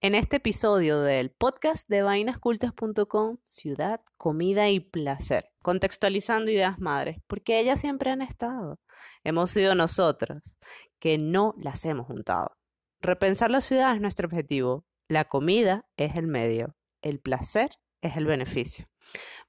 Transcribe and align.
En 0.00 0.14
este 0.14 0.36
episodio 0.36 1.00
del 1.00 1.32
podcast 1.32 1.88
de 1.88 2.02
vainascultas.com, 2.02 3.38
ciudad, 3.42 4.00
comida 4.16 4.68
y 4.70 4.78
placer, 4.78 5.50
contextualizando 5.60 6.52
ideas 6.52 6.78
madres, 6.78 7.18
porque 7.26 7.58
ellas 7.58 7.80
siempre 7.80 8.12
han 8.12 8.22
estado. 8.22 8.78
Hemos 9.24 9.50
sido 9.50 9.74
nosotros, 9.74 10.56
que 11.00 11.18
no 11.18 11.52
las 11.58 11.84
hemos 11.84 12.06
juntado. 12.06 12.56
Repensar 13.00 13.50
la 13.50 13.60
ciudad 13.60 13.92
es 13.92 14.00
nuestro 14.00 14.28
objetivo. 14.28 14.86
La 15.08 15.24
comida 15.24 15.84
es 15.96 16.14
el 16.14 16.28
medio. 16.28 16.76
El 17.02 17.18
placer 17.18 17.70
es 18.00 18.16
el 18.16 18.26
beneficio. 18.26 18.86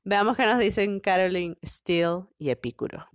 Veamos 0.04 0.36
qué 0.36 0.48
nos 0.48 0.58
dicen 0.58 1.00
Caroline 1.00 1.58
Steele 1.64 2.24
y 2.40 2.50
Epicuro. 2.50 3.08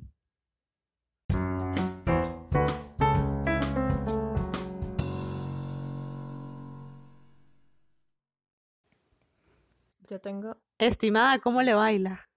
Yo 10.08 10.20
tengo. 10.20 10.56
Estimada, 10.78 11.38
¿cómo 11.38 11.62
le 11.62 11.72
baila? 11.72 12.28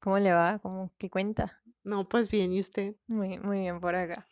¿Cómo 0.00 0.18
le 0.18 0.32
va? 0.32 0.58
¿Cómo 0.58 0.92
qué 0.98 1.08
cuenta? 1.08 1.62
No, 1.84 2.08
pues 2.08 2.28
bien, 2.28 2.52
¿y 2.52 2.58
usted? 2.58 2.96
Muy, 3.06 3.38
muy 3.38 3.60
bien 3.60 3.80
por 3.80 3.94
acá. 3.94 4.26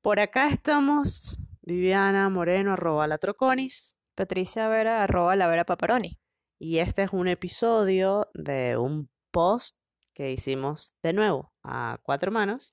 Por 0.00 0.20
acá 0.20 0.48
estamos 0.48 1.38
Viviana 1.60 2.30
Moreno, 2.30 2.72
arroba 2.72 3.06
la 3.06 3.18
Troconis. 3.18 3.96
Patricia 4.14 4.68
Vera, 4.68 5.02
arroba 5.02 5.36
la 5.36 5.48
Vera 5.48 5.64
Paparoni. 5.64 6.18
Y 6.58 6.78
este 6.78 7.02
es 7.02 7.12
un 7.12 7.28
episodio 7.28 8.30
de 8.32 8.78
un 8.78 9.10
post 9.30 9.78
que 10.14 10.32
hicimos 10.32 10.94
de 11.02 11.12
nuevo 11.12 11.52
a 11.62 11.98
cuatro 12.02 12.32
manos. 12.32 12.72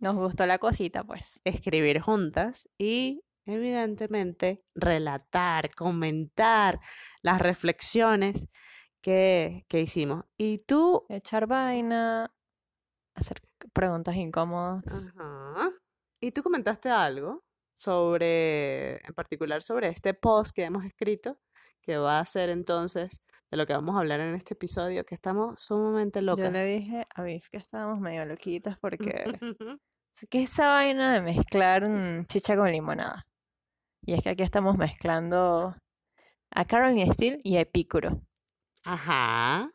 Nos 0.00 0.16
gustó 0.16 0.44
la 0.44 0.58
cosita, 0.58 1.02
pues. 1.02 1.40
Escribir 1.44 2.00
juntas 2.00 2.68
y 2.78 3.22
evidentemente 3.48 4.64
relatar, 4.74 5.74
comentar 5.74 6.80
las 7.22 7.40
reflexiones 7.40 8.48
que, 9.00 9.64
que 9.68 9.80
hicimos. 9.80 10.24
Y 10.36 10.58
tú... 10.58 11.06
Echar 11.08 11.46
vaina, 11.46 12.32
hacer 13.14 13.40
preguntas 13.72 14.14
incómodas. 14.16 14.84
Ajá. 14.86 15.70
Y 16.20 16.32
tú 16.32 16.42
comentaste 16.42 16.90
algo 16.90 17.44
sobre, 17.72 18.96
en 19.06 19.14
particular 19.14 19.62
sobre 19.62 19.88
este 19.88 20.14
post 20.14 20.52
que 20.54 20.64
hemos 20.64 20.84
escrito, 20.84 21.38
que 21.80 21.96
va 21.96 22.18
a 22.18 22.24
ser 22.24 22.50
entonces 22.50 23.20
de 23.50 23.56
lo 23.56 23.66
que 23.66 23.72
vamos 23.72 23.96
a 23.96 24.00
hablar 24.00 24.20
en 24.20 24.34
este 24.34 24.54
episodio, 24.54 25.06
que 25.06 25.14
estamos 25.14 25.60
sumamente 25.60 26.20
locas. 26.20 26.46
Yo 26.46 26.52
le 26.52 26.64
dije 26.66 27.06
a 27.14 27.22
Biff 27.22 27.48
que 27.50 27.58
estábamos 27.58 28.00
medio 28.00 28.24
loquitas 28.24 28.78
porque... 28.78 29.24
¿Qué 30.30 30.42
es 30.42 30.50
esa 30.50 30.68
vaina 30.68 31.12
de 31.12 31.20
mezclar 31.20 31.84
un 31.84 32.26
chicha 32.26 32.56
con 32.56 32.72
limonada? 32.72 33.27
Y 34.02 34.14
es 34.14 34.22
que 34.22 34.30
aquí 34.30 34.42
estamos 34.42 34.76
mezclando 34.76 35.76
a 36.50 36.64
Caroline 36.64 37.12
Steele 37.12 37.40
y 37.44 37.56
a 37.56 37.60
Epicuro. 37.60 38.22
Ajá. 38.84 39.70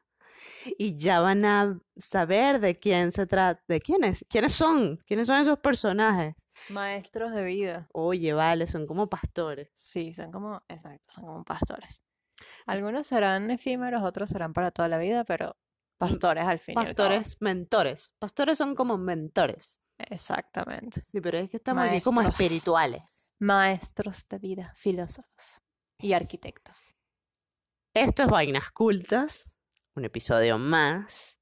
Y 0.78 0.96
ya 0.96 1.20
van 1.20 1.46
a 1.46 1.80
saber 1.98 2.60
de 2.60 2.80
quién 2.80 3.12
se 3.12 3.28
trata, 3.28 3.62
de 3.68 3.82
quiénes, 3.82 4.26
quiénes 4.30 4.54
son, 4.54 4.98
quiénes 5.06 5.28
son 5.28 5.40
esos 5.40 5.60
personajes. 5.60 6.36
Maestros 6.70 7.34
de 7.34 7.44
vida. 7.44 7.88
Oye, 7.94 8.34
vale, 8.34 8.68
son 8.68 8.88
como 8.88 9.10
pastores. 9.10 9.70
Sí, 9.74 10.14
son 10.14 10.32
como, 10.32 10.64
exacto, 10.70 11.12
son 11.12 11.26
como 11.26 11.44
pastores. 11.44 12.04
Algunos 12.66 13.08
serán 13.08 13.52
efímeros, 13.52 14.04
otros 14.04 14.30
serán 14.30 14.54
para 14.54 14.72
toda 14.72 14.88
la 14.88 14.98
vida, 14.98 15.26
pero 15.26 15.58
pastores 15.98 16.46
al 16.46 16.60
fin. 16.60 16.76
y 16.76 16.80
al 16.80 16.86
cabo. 16.86 17.10
Pastores, 17.10 17.38
mentores. 17.42 18.16
Pastores 18.20 18.58
son 18.58 18.76
como 18.76 18.98
mentores. 18.98 19.82
Exactamente. 19.98 21.02
Sí, 21.04 21.22
pero 21.22 21.38
es 21.38 21.50
que 21.50 21.58
estamos 21.58 21.86
aquí 21.86 22.02
como 22.02 22.22
Maestros. 22.22 22.42
espirituales. 22.42 23.36
Maestros 23.40 24.28
de 24.28 24.40
vida, 24.40 24.74
filósofos 24.76 25.62
y 26.00 26.14
arquitectos. 26.14 26.96
Esto 27.94 28.24
es 28.24 28.30
Vainas 28.30 28.72
Cultas, 28.72 29.58
un 29.96 30.06
episodio 30.06 30.58
más. 30.58 31.40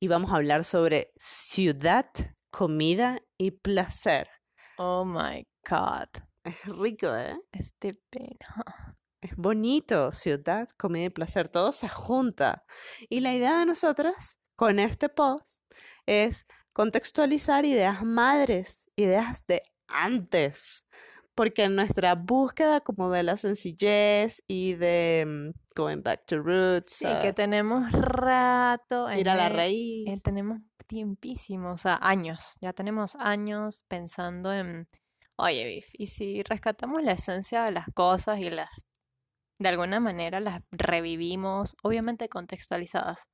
Y 0.00 0.08
vamos 0.08 0.32
a 0.32 0.36
hablar 0.36 0.64
sobre 0.64 1.12
ciudad, 1.16 2.10
comida 2.50 3.20
y 3.38 3.52
placer. 3.52 4.28
Oh 4.76 5.04
my 5.04 5.46
God. 5.68 6.08
Es 6.44 6.64
rico, 6.64 7.14
¿eh? 7.14 7.38
Este 7.52 7.92
pena. 8.10 8.96
Es 9.20 9.36
bonito, 9.36 10.10
ciudad, 10.10 10.68
comida 10.76 11.04
y 11.04 11.10
placer, 11.10 11.48
todo 11.48 11.70
se 11.70 11.88
junta. 11.88 12.64
Y 13.08 13.20
la 13.20 13.32
idea 13.32 13.60
de 13.60 13.66
nosotras 13.66 14.40
con 14.56 14.80
este 14.80 15.08
post 15.08 15.64
es 16.06 16.46
contextualizar 16.72 17.64
ideas 17.64 18.02
madres, 18.04 18.90
ideas 18.96 19.46
de 19.46 19.62
antes, 19.88 20.86
porque 21.34 21.64
en 21.64 21.76
nuestra 21.76 22.14
búsqueda 22.14 22.80
como 22.80 23.10
de 23.10 23.22
la 23.22 23.36
sencillez 23.36 24.42
y 24.46 24.74
de 24.74 25.24
mm, 25.26 25.50
going 25.76 26.02
back 26.02 26.24
to 26.26 26.38
roots, 26.40 26.92
Sí, 26.94 27.06
ah, 27.06 27.20
que 27.22 27.32
tenemos 27.32 27.90
rato. 27.92 29.08
en 29.10 29.18
ir 29.20 29.28
a 29.28 29.34
la 29.34 29.46
e- 29.46 29.50
raíz. 29.50 30.08
eh, 30.08 30.20
tenemos 30.22 30.58
tiempísimo, 30.86 31.72
o 31.72 31.78
sea, 31.78 31.98
años. 32.02 32.54
Ya 32.60 32.72
tenemos 32.72 33.16
años 33.16 33.84
pensando 33.88 34.52
en, 34.52 34.88
oye, 35.36 35.64
Biff, 35.66 35.86
¿y 35.92 36.08
si 36.08 36.42
rescatamos 36.42 37.02
la 37.02 37.12
esencia 37.12 37.64
de 37.64 37.72
las 37.72 37.86
cosas 37.94 38.40
y 38.40 38.50
las, 38.50 38.68
de 39.58 39.68
alguna 39.68 40.00
manera 40.00 40.40
las 40.40 40.60
revivimos, 40.70 41.76
obviamente 41.82 42.28
contextualizadas? 42.28 43.28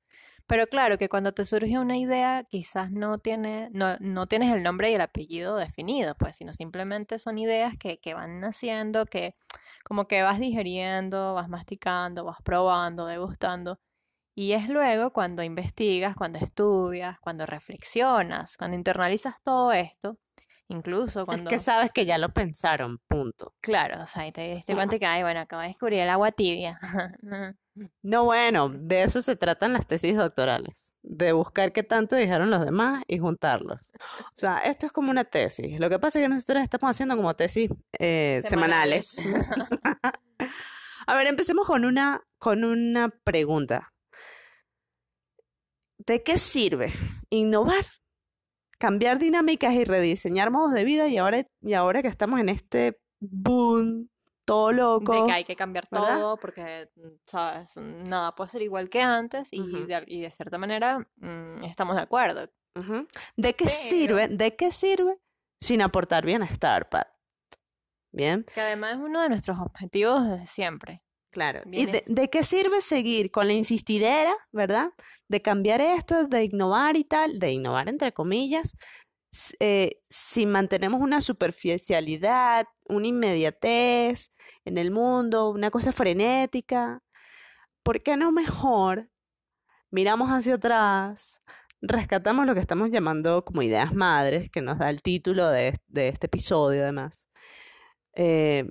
Pero 0.48 0.66
claro 0.66 0.96
que 0.96 1.10
cuando 1.10 1.32
te 1.32 1.44
surge 1.44 1.78
una 1.78 1.98
idea, 1.98 2.42
quizás 2.42 2.90
no 2.90 3.18
tiene, 3.18 3.68
no, 3.72 3.98
no 4.00 4.26
tienes 4.26 4.52
el 4.54 4.62
nombre 4.62 4.90
y 4.90 4.94
el 4.94 5.02
apellido 5.02 5.56
definido, 5.56 6.14
pues, 6.14 6.36
sino 6.36 6.54
simplemente 6.54 7.18
son 7.18 7.36
ideas 7.38 7.74
que, 7.78 7.98
que 8.00 8.14
van 8.14 8.40
naciendo, 8.40 9.04
que 9.04 9.34
como 9.84 10.06
que 10.08 10.22
vas 10.22 10.40
digeriendo, 10.40 11.34
vas 11.34 11.50
masticando, 11.50 12.24
vas 12.24 12.38
probando, 12.42 13.04
degustando. 13.04 13.78
Y 14.34 14.52
es 14.52 14.70
luego 14.70 15.12
cuando 15.12 15.42
investigas, 15.42 16.16
cuando 16.16 16.38
estudias, 16.38 17.18
cuando 17.20 17.44
reflexionas, 17.44 18.56
cuando 18.56 18.74
internalizas 18.76 19.42
todo 19.42 19.72
esto, 19.72 20.16
incluso 20.68 21.20
Es 21.20 21.26
cuando... 21.26 21.50
que 21.50 21.58
sabes 21.58 21.90
que 21.92 22.06
ya 22.06 22.16
lo 22.16 22.32
pensaron, 22.32 23.00
punto. 23.06 23.54
Claro, 23.60 24.02
o 24.02 24.06
sea, 24.06 24.26
y 24.26 24.32
te 24.32 24.54
diste 24.54 24.74
cuenta 24.96 24.98
que, 24.98 25.04
ay, 25.04 25.22
bueno, 25.22 25.40
acabo 25.40 25.60
de 25.60 25.68
descubrir 25.68 26.00
el 26.00 26.08
agua 26.08 26.32
tibia. 26.32 26.78
No, 28.02 28.24
bueno, 28.24 28.68
de 28.68 29.02
eso 29.02 29.22
se 29.22 29.36
tratan 29.36 29.72
las 29.72 29.86
tesis 29.86 30.16
doctorales, 30.16 30.94
de 31.02 31.32
buscar 31.32 31.72
qué 31.72 31.82
tanto 31.82 32.16
dijeron 32.16 32.50
los 32.50 32.64
demás 32.64 33.04
y 33.06 33.18
juntarlos. 33.18 33.92
O 34.00 34.34
sea, 34.34 34.58
esto 34.58 34.86
es 34.86 34.92
como 34.92 35.10
una 35.10 35.24
tesis. 35.24 35.78
Lo 35.78 35.88
que 35.88 35.98
pasa 35.98 36.18
es 36.18 36.24
que 36.24 36.28
nosotros 36.28 36.62
estamos 36.62 36.90
haciendo 36.90 37.16
como 37.16 37.34
tesis 37.34 37.70
eh, 37.98 38.40
semanales. 38.44 39.16
A 41.06 41.16
ver, 41.16 41.26
empecemos 41.26 41.66
con 41.66 41.84
una, 41.84 42.22
con 42.38 42.64
una 42.64 43.08
pregunta. 43.08 43.92
¿De 45.98 46.22
qué 46.22 46.38
sirve 46.38 46.92
innovar, 47.30 47.86
cambiar 48.78 49.18
dinámicas 49.18 49.74
y 49.74 49.84
rediseñar 49.84 50.50
modos 50.50 50.72
de 50.72 50.84
vida? 50.84 51.08
Y 51.08 51.18
ahora, 51.18 51.46
y 51.62 51.72
ahora 51.74 52.02
que 52.02 52.08
estamos 52.08 52.40
en 52.40 52.50
este 52.50 53.00
boom, 53.20 54.10
todo 54.48 54.72
loco. 54.72 55.12
De 55.12 55.26
que 55.26 55.32
hay 55.32 55.44
que 55.44 55.54
cambiar 55.56 55.86
¿verdad? 55.90 56.18
todo 56.18 56.36
porque, 56.38 56.88
mm, 56.96 57.08
¿sabes? 57.26 57.68
Nada 57.76 58.34
puede 58.34 58.50
ser 58.50 58.62
igual 58.62 58.88
que 58.88 59.00
antes 59.02 59.52
y, 59.52 59.60
Ujú. 59.60 59.86
de, 59.86 59.94
al- 59.94 60.04
y 60.10 60.22
de 60.22 60.30
cierta 60.30 60.58
manera 60.58 60.98
mm, 61.16 61.64
estamos 61.64 61.94
de 61.96 62.02
acuerdo. 62.02 62.48
Ujú. 62.76 63.06
¿De 63.36 63.54
qué 63.54 63.64
Pero- 63.66 63.76
sirve? 63.76 64.28
¿De 64.28 64.56
qué 64.56 64.70
sirve 64.72 65.18
sin 65.60 65.82
aportar 65.82 66.24
bienestar, 66.24 66.88
Pat? 66.88 67.08
Bien, 68.12 68.44
Que 68.54 68.60
además 68.60 68.92
es 68.92 68.98
uno 68.98 69.20
de 69.22 69.28
nuestros 69.28 69.58
objetivos 69.58 70.26
desde 70.28 70.46
siempre. 70.46 71.02
claro. 71.30 71.60
¿Y 71.70 71.84
de, 71.86 72.02
de 72.06 72.30
qué 72.30 72.42
sirve 72.42 72.80
seguir 72.80 73.30
con 73.30 73.46
la 73.46 73.52
insistidera, 73.52 74.34
verdad? 74.50 74.92
De 75.28 75.42
cambiar 75.42 75.80
esto, 75.82 76.24
de 76.26 76.44
innovar 76.44 76.96
y 76.96 77.04
tal, 77.04 77.38
de 77.38 77.52
innovar 77.52 77.88
entre 77.88 78.12
comillas, 78.12 78.76
eh, 79.60 80.00
si 80.08 80.46
mantenemos 80.46 81.00
una 81.00 81.20
superficialidad, 81.20 82.66
una 82.88 83.06
inmediatez 83.08 84.32
en 84.64 84.78
el 84.78 84.90
mundo, 84.90 85.50
una 85.50 85.70
cosa 85.70 85.92
frenética, 85.92 87.02
¿por 87.82 88.02
qué 88.02 88.16
no 88.16 88.32
mejor 88.32 89.10
miramos 89.90 90.30
hacia 90.30 90.54
atrás, 90.54 91.42
rescatamos 91.80 92.46
lo 92.46 92.54
que 92.54 92.60
estamos 92.60 92.90
llamando 92.90 93.44
como 93.44 93.62
ideas 93.62 93.94
madres, 93.94 94.50
que 94.50 94.62
nos 94.62 94.78
da 94.78 94.90
el 94.90 95.02
título 95.02 95.48
de, 95.50 95.68
es- 95.68 95.80
de 95.88 96.08
este 96.08 96.26
episodio 96.26 96.82
además, 96.82 97.28
eh, 98.14 98.66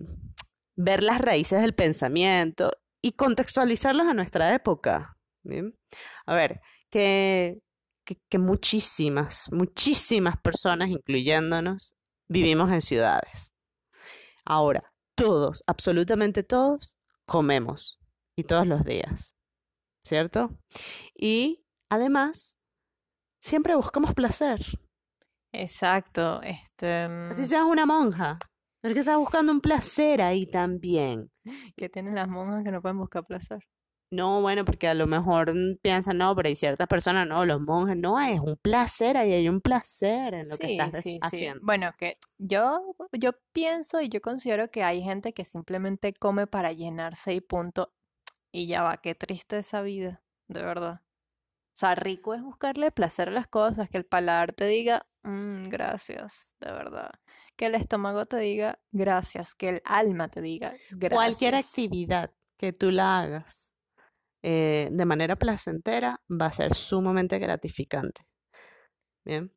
ver 0.75 1.03
las 1.03 1.21
raíces 1.21 1.61
del 1.61 1.73
pensamiento 1.75 2.71
y 3.01 3.13
contextualizarlos 3.13 4.07
a 4.07 4.13
nuestra 4.13 4.53
época. 4.53 5.17
A 6.25 6.35
ver, 6.35 6.61
que, 6.89 7.59
que, 8.07 8.18
que 8.30 8.39
muchísimas, 8.39 9.51
muchísimas 9.51 10.38
personas, 10.38 10.89
incluyéndonos, 10.89 11.94
vivimos 12.30 12.71
en 12.71 12.81
ciudades. 12.81 13.51
Ahora, 14.45 14.94
todos, 15.15 15.63
absolutamente 15.68 16.44
todos, 16.44 16.95
comemos 17.27 18.00
y 18.38 18.45
todos 18.45 18.65
los 18.65 18.83
días, 18.86 19.36
¿cierto? 20.06 20.57
Y 21.13 21.65
además, 21.89 22.57
siempre 23.42 23.75
buscamos 23.75 24.13
placer. 24.13 24.62
Exacto. 25.51 26.42
Este, 26.44 27.07
mm, 27.07 27.31
Así 27.31 27.45
seas 27.45 27.63
una 27.63 27.86
monja. 27.86 28.39
Porque 28.81 29.00
está 29.00 29.18
buscando 29.18 29.51
un 29.51 29.59
placer 29.59 30.21
ahí 30.21 30.45
también. 30.45 31.30
Que 31.75 31.89
tienen 31.89 32.15
las 32.15 32.30
monjas 32.30 32.63
que 32.63 32.71
no 32.71 32.81
pueden 32.81 33.00
buscar 33.00 33.25
placer. 33.25 33.59
No, 34.09 34.42
bueno, 34.42 34.63
porque 34.63 34.88
a 34.88 34.94
lo 34.94 35.06
mejor 35.06 35.54
piensan, 35.81 36.18
no, 36.18 36.33
pero 36.36 36.48
hay 36.48 36.56
ciertas 36.56 36.88
personas, 36.88 37.27
no, 37.27 37.45
los 37.45 37.59
monjes, 37.59 37.98
no, 37.98 38.19
es 38.21 38.39
un 38.39 38.56
placer, 38.56 39.18
ahí 39.18 39.33
hay 39.33 39.50
un 39.50 39.59
placer 39.59 40.33
en 40.33 40.50
lo 40.50 40.57
que 40.57 40.68
Sí, 40.68 40.71
estás 40.80 40.94
sí, 41.04 41.12
sí. 41.12 41.19
haciendo. 41.21 41.59
Bueno, 41.65 41.92
que 41.98 42.18
yo, 42.38 42.95
yo 43.12 43.31
pienso 43.51 44.00
y 44.01 44.07
yo 44.07 44.21
considero 44.21 44.71
que 44.71 44.83
hay 44.83 45.01
gente 45.01 45.33
que 45.33 45.44
simplemente 45.44 46.13
come 46.13 46.48
para 46.48 46.71
llenarse 46.71 47.33
y 47.33 47.42
punto. 47.42 47.92
Y 48.51 48.68
ya 48.68 48.81
va, 48.83 48.98
qué 48.98 49.13
triste 49.15 49.57
esa 49.59 49.81
vida, 49.81 50.24
de 50.48 50.62
verdad. 50.63 51.01
O 51.75 51.80
sea, 51.80 51.95
rico 51.95 52.33
es 52.33 52.42
buscarle 52.42 52.92
placer 52.92 53.30
a 53.30 53.31
las 53.31 53.48
cosas, 53.48 53.89
que 53.89 53.98
el 53.98 54.06
paladar 54.06 54.54
te 54.54 54.65
diga, 54.65 55.06
"Mm, 55.24 55.69
gracias, 55.69 56.56
de 56.59 56.71
verdad. 56.71 57.12
Que 57.56 57.68
el 57.68 57.75
estómago 57.75 58.25
te 58.25 58.38
diga, 58.38 58.80
gracias. 58.92 59.54
Que 59.56 59.69
el 59.69 59.81
alma 59.86 60.30
te 60.30 60.42
diga, 60.42 60.74
Cualquier 61.09 61.54
gracias. 61.54 61.56
actividad 61.56 62.31
que 62.57 62.74
tú 62.74 62.92
la 62.92 63.19
hagas 63.19 63.66
eh, 64.43 64.89
de 64.91 65.05
manera 65.05 65.35
placentera 65.35 66.21
va 66.29 66.47
a 66.47 66.51
ser 66.51 66.73
sumamente 66.73 67.39
gratificante. 67.39 68.21
Bien, 69.25 69.51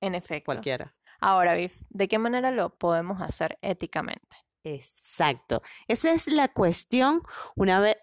En 0.00 0.14
efecto. 0.14 0.46
cualquiera. 0.46 0.94
Ahora, 1.20 1.54
Viv, 1.54 1.72
¿de 1.90 2.08
qué 2.08 2.18
manera 2.18 2.50
lo 2.50 2.76
podemos 2.76 3.20
hacer 3.20 3.58
éticamente? 3.62 4.36
Exacto. 4.64 5.62
Esa 5.88 6.12
es 6.12 6.26
la 6.28 6.48
cuestión 6.48 7.22
una 7.56 7.80
vez, 7.80 7.96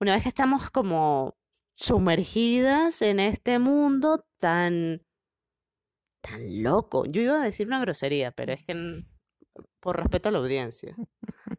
una 0.00 0.14
vez 0.14 0.22
que 0.22 0.28
estamos 0.28 0.70
como 0.70 1.36
sumergidas 1.76 3.02
en 3.02 3.20
este 3.20 3.58
mundo 3.58 4.24
tan, 4.38 5.02
tan 6.22 6.62
loco. 6.62 7.04
Yo 7.06 7.22
iba 7.22 7.40
a 7.40 7.44
decir 7.44 7.66
una 7.66 7.80
grosería, 7.80 8.30
pero 8.32 8.52
es 8.52 8.64
que 8.64 9.04
por 9.80 9.96
respeto 9.96 10.28
a 10.28 10.32
la 10.32 10.38
audiencia, 10.38 10.96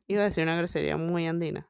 iba 0.08 0.22
a 0.22 0.26
decir 0.26 0.44
una 0.44 0.56
grosería 0.58 0.98
muy 0.98 1.28
andina. 1.28 1.70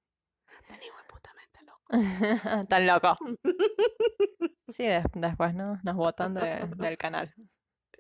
Tan 2.70 2.86
loco. 2.88 3.18
Sí, 4.70 4.84
des- 4.84 5.06
después 5.14 5.54
no, 5.56 5.80
nos 5.84 5.96
botan 5.96 6.34
de- 6.34 6.68
del 6.78 6.98
canal. 6.98 7.34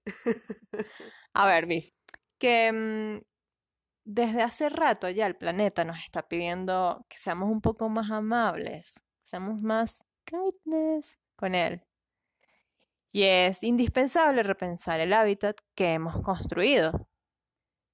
A 1.33 1.45
ver, 1.47 1.65
Biff, 1.65 1.91
que 2.37 2.71
mm, 2.71 3.21
desde 4.05 4.43
hace 4.43 4.69
rato 4.69 5.09
ya 5.09 5.27
el 5.27 5.35
planeta 5.37 5.85
nos 5.85 5.99
está 6.03 6.27
pidiendo 6.27 7.05
que 7.09 7.17
seamos 7.17 7.49
un 7.49 7.61
poco 7.61 7.89
más 7.89 8.11
amables, 8.11 8.95
que 9.19 9.25
seamos 9.25 9.61
más 9.61 10.03
kindness 10.25 11.17
con 11.37 11.55
él. 11.55 11.81
Y 13.11 13.23
es 13.23 13.63
indispensable 13.63 14.43
repensar 14.43 14.99
el 14.99 15.11
hábitat 15.13 15.57
que 15.75 15.93
hemos 15.93 16.21
construido. 16.21 17.07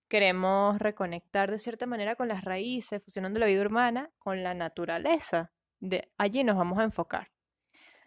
Queremos 0.10 0.80
reconectar 0.80 1.52
de 1.52 1.60
cierta 1.60 1.86
manera 1.86 2.16
con 2.16 2.28
las 2.28 2.44
raíces, 2.44 3.04
fusionando 3.04 3.40
la 3.40 3.48
vida 3.48 3.62
urbana 3.62 4.12
con 4.20 4.44
la 4.44 4.54
naturaleza. 4.54 5.52
De 5.86 6.10
allí 6.18 6.44
nos 6.44 6.56
vamos 6.56 6.80
a 6.80 6.84
enfocar. 6.84 7.30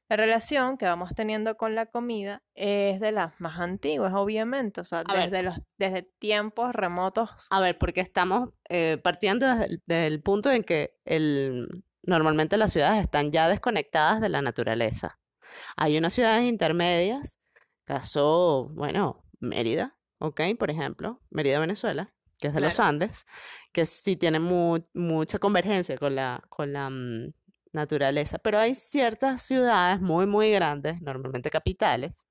La 0.09 0.17
relación 0.17 0.79
que 0.79 0.87
vamos 0.87 1.15
teniendo 1.15 1.57
con 1.57 1.75
la 1.75 1.87
comida 1.87 2.43
es 2.55 3.01
de 3.01 3.11
las 3.13 3.39
más 3.41 3.59
antiguas, 3.59 4.13
obviamente, 4.15 4.81
o 4.81 4.85
sea, 4.85 5.01
A 5.01 5.13
ver. 5.15 5.31
desde 5.31 5.43
los, 5.43 5.57
desde 5.79 6.03
tiempos 6.19 6.73
remotos. 6.75 7.49
A 7.51 7.61
ver, 7.61 7.77
porque 7.77 8.01
estamos 8.01 8.51
eh, 8.69 8.99
partiendo 9.03 9.47
desde 9.47 9.65
el, 9.67 9.83
desde 9.85 10.07
el 10.07 10.23
punto 10.23 10.51
en 10.53 10.63
que 10.63 10.95
el, 11.05 11.85
normalmente 12.03 12.57
las 12.57 12.73
ciudades 12.73 13.03
están 13.03 13.33
ya 13.33 13.49
desconectadas 13.49 14.21
de 14.21 14.29
la 14.29 14.43
naturaleza. 14.43 15.19
Hay 15.77 15.99
unas 15.99 16.13
ciudades 16.13 16.45
intermedias, 16.45 17.41
caso, 17.85 18.69
bueno, 18.75 19.25
Mérida, 19.41 19.97
¿ok? 20.19 20.41
Por 20.59 20.71
ejemplo, 20.71 21.21
Mérida, 21.31 21.59
Venezuela, 21.59 22.15
que 22.39 22.49
es 22.49 22.55
de 22.55 22.61
los. 22.61 22.79
Andes, 22.81 23.27
que 23.73 23.85
sí 23.87 24.17
tiene 24.17 24.39
mu- 24.39 24.87
mucha 24.95 25.39
convergencia 25.41 25.99
con 25.99 26.15
la, 26.15 26.43
con 26.49 26.73
la 26.73 26.91
mm, 26.91 27.33
naturaleza, 27.73 28.39
pero 28.39 28.59
hay 28.59 28.75
ciertas 28.75 29.43
ciudades 29.43 30.01
muy, 30.01 30.27
muy 30.27 30.51
grandes, 30.51 31.01
normalmente 31.03 31.51
capitales, 31.51 32.29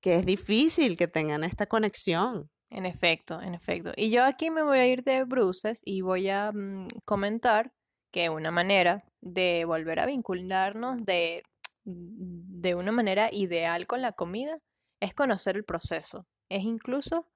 que 0.00 0.16
es 0.16 0.26
difícil 0.26 0.96
que 0.96 1.08
tengan 1.08 1.44
esta 1.44 1.66
conexión. 1.66 2.50
En 2.70 2.86
efecto, 2.86 3.40
en 3.40 3.54
efecto. 3.54 3.92
Y 3.96 4.10
yo 4.10 4.24
aquí 4.24 4.50
me 4.50 4.62
voy 4.62 4.78
a 4.78 4.86
ir 4.86 5.02
de 5.04 5.24
bruces 5.24 5.80
y 5.84 6.00
voy 6.00 6.28
a 6.28 6.50
mm, 6.52 6.88
comentar 7.04 7.72
que 8.10 8.30
una 8.30 8.50
manera 8.50 9.04
de 9.20 9.64
volver 9.64 10.00
a 10.00 10.06
vincularnos 10.06 11.04
de, 11.04 11.42
de 11.84 12.74
una 12.74 12.92
manera 12.92 13.28
ideal 13.32 13.86
con 13.86 14.02
la 14.02 14.12
comida 14.12 14.58
es 15.00 15.14
conocer 15.14 15.56
el 15.56 15.64
proceso, 15.64 16.26
es 16.48 16.62
incluso 16.62 17.28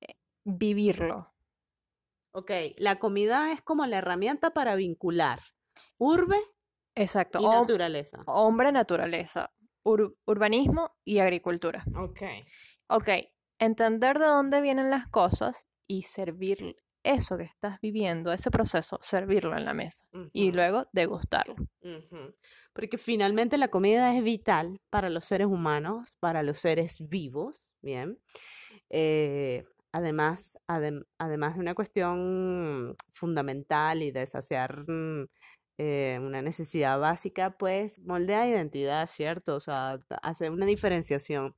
eh, 0.00 0.14
vivirlo. 0.44 1.32
Ok, 2.32 2.50
la 2.76 2.98
comida 2.98 3.52
es 3.52 3.62
como 3.62 3.86
la 3.86 3.98
herramienta 3.98 4.50
para 4.50 4.76
vincular 4.76 5.40
urbe 5.98 6.38
Exacto. 6.94 7.38
y 7.40 7.44
hom- 7.44 7.60
naturaleza. 7.60 8.22
hombre, 8.26 8.72
naturaleza, 8.72 9.52
ur- 9.84 10.16
urbanismo 10.26 10.96
y 11.04 11.18
agricultura. 11.18 11.84
Ok. 11.96 12.22
Ok, 12.88 13.08
entender 13.58 14.18
de 14.18 14.26
dónde 14.26 14.60
vienen 14.60 14.90
las 14.90 15.06
cosas 15.08 15.66
y 15.86 16.02
servir 16.04 16.76
eso 17.04 17.36
que 17.38 17.44
estás 17.44 17.80
viviendo, 17.80 18.32
ese 18.32 18.50
proceso, 18.50 18.98
servirlo 19.02 19.56
en 19.56 19.64
la 19.64 19.72
mesa 19.74 20.04
y 20.32 20.52
luego 20.52 20.88
degustarlo. 20.92 21.54
Porque 22.72 22.98
finalmente 22.98 23.56
la 23.56 23.68
comida 23.68 24.14
es 24.16 24.22
vital 24.24 24.80
para 24.90 25.08
los 25.08 25.24
seres 25.24 25.46
humanos, 25.46 26.16
para 26.20 26.42
los 26.42 26.58
seres 26.58 27.08
vivos, 27.08 27.66
¿bien? 27.82 28.18
Eh, 28.90 29.64
además, 29.92 30.58
adem- 30.68 31.06
además 31.18 31.54
de 31.54 31.60
una 31.60 31.74
cuestión 31.74 32.94
fundamental 33.12 34.02
y 34.02 34.10
de 34.10 34.26
saciar 34.26 34.84
mm, 34.88 35.28
eh, 35.78 36.18
una 36.20 36.42
necesidad 36.42 36.98
básica, 36.98 37.56
pues 37.56 38.00
moldea 38.00 38.48
identidad, 38.48 39.06
¿cierto? 39.06 39.54
O 39.54 39.60
sea, 39.60 40.00
hace 40.22 40.50
una 40.50 40.66
diferenciación 40.66 41.54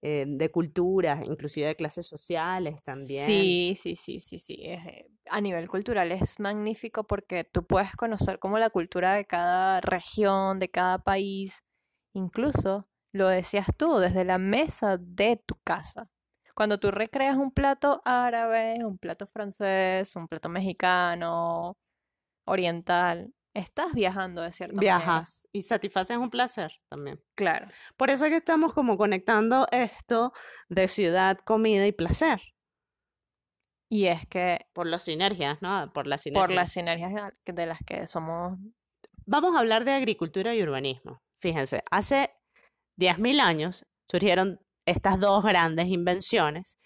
eh, 0.00 0.24
de 0.26 0.50
culturas, 0.50 1.24
inclusive 1.26 1.66
de 1.66 1.76
clases 1.76 2.06
sociales 2.06 2.80
también. 2.82 3.26
Sí, 3.26 3.76
sí, 3.78 3.94
sí, 3.94 4.20
sí, 4.20 4.38
sí. 4.38 4.54
eh, 4.62 5.06
a 5.30 5.40
nivel 5.40 5.68
cultural 5.68 6.12
es 6.12 6.40
magnífico 6.40 7.04
porque 7.04 7.44
tú 7.44 7.66
puedes 7.66 7.94
conocer 7.94 8.38
como 8.38 8.58
la 8.58 8.70
cultura 8.70 9.14
de 9.14 9.26
cada 9.26 9.80
región, 9.82 10.58
de 10.58 10.70
cada 10.70 10.98
país, 10.98 11.62
incluso 12.14 12.88
lo 13.12 13.28
decías 13.28 13.66
tú, 13.76 13.98
desde 13.98 14.24
la 14.24 14.38
mesa 14.38 14.96
de 14.98 15.42
tu 15.44 15.56
casa. 15.64 16.08
Cuando 16.54 16.78
tú 16.78 16.90
recreas 16.90 17.36
un 17.36 17.52
plato 17.52 18.00
árabe, 18.04 18.84
un 18.84 18.98
plato 18.98 19.26
francés, 19.26 20.16
un 20.16 20.26
plato 20.26 20.48
mexicano, 20.48 21.76
oriental, 22.46 23.32
estás 23.58 23.92
viajando 23.92 24.42
de 24.42 24.52
cierta 24.52 24.76
manera. 24.76 24.98
Viajas 24.98 25.48
y 25.52 25.62
satisfaces 25.62 26.16
un 26.16 26.30
placer 26.30 26.72
también. 26.88 27.20
Claro. 27.34 27.68
Por 27.96 28.10
eso 28.10 28.24
es 28.24 28.30
que 28.30 28.38
estamos 28.38 28.72
como 28.72 28.96
conectando 28.96 29.66
esto 29.70 30.32
de 30.68 30.88
ciudad, 30.88 31.38
comida 31.38 31.86
y 31.86 31.92
placer. 31.92 32.40
Y 33.90 34.06
es 34.06 34.26
que 34.26 34.66
Por 34.74 34.86
las 34.86 35.02
sinergias, 35.04 35.62
¿no? 35.62 35.90
Por 35.92 36.06
las 36.06 36.22
por 36.32 36.50
las 36.50 36.72
sinergias. 36.72 37.10
sinergias 37.10 37.32
de 37.44 37.52
de 37.52 37.66
las 37.66 37.78
que 37.86 38.06
somos 38.06 38.58
Vamos 39.30 39.54
a 39.54 39.58
hablar 39.58 39.84
de 39.84 39.92
agricultura 39.92 40.54
y 40.54 40.62
urbanismo. 40.62 41.20
Fíjense, 41.42 41.82
hace 41.90 42.30
10.000 42.98 43.40
años 43.40 43.84
surgieron 44.10 44.58
estas 44.86 45.20
dos 45.20 45.44
grandes 45.44 45.88
invenciones 45.88 46.78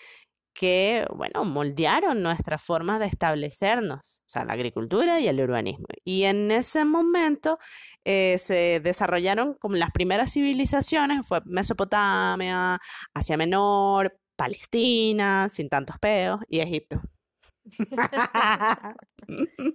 que, 0.52 1.06
bueno, 1.14 1.44
moldearon 1.44 2.22
nuestras 2.22 2.62
formas 2.62 3.00
de 3.00 3.06
establecernos, 3.06 4.22
o 4.26 4.30
sea, 4.30 4.44
la 4.44 4.52
agricultura 4.52 5.20
y 5.20 5.28
el 5.28 5.40
urbanismo. 5.40 5.86
Y 6.04 6.24
en 6.24 6.50
ese 6.50 6.84
momento 6.84 7.58
eh, 8.04 8.36
se 8.38 8.80
desarrollaron 8.82 9.54
como 9.54 9.76
las 9.76 9.90
primeras 9.92 10.32
civilizaciones, 10.32 11.26
fue 11.26 11.40
Mesopotamia, 11.44 12.78
Asia 13.14 13.36
Menor, 13.36 14.18
Palestina, 14.36 15.48
sin 15.48 15.68
tantos 15.68 15.98
peos, 15.98 16.40
y 16.48 16.60
Egipto. 16.60 17.00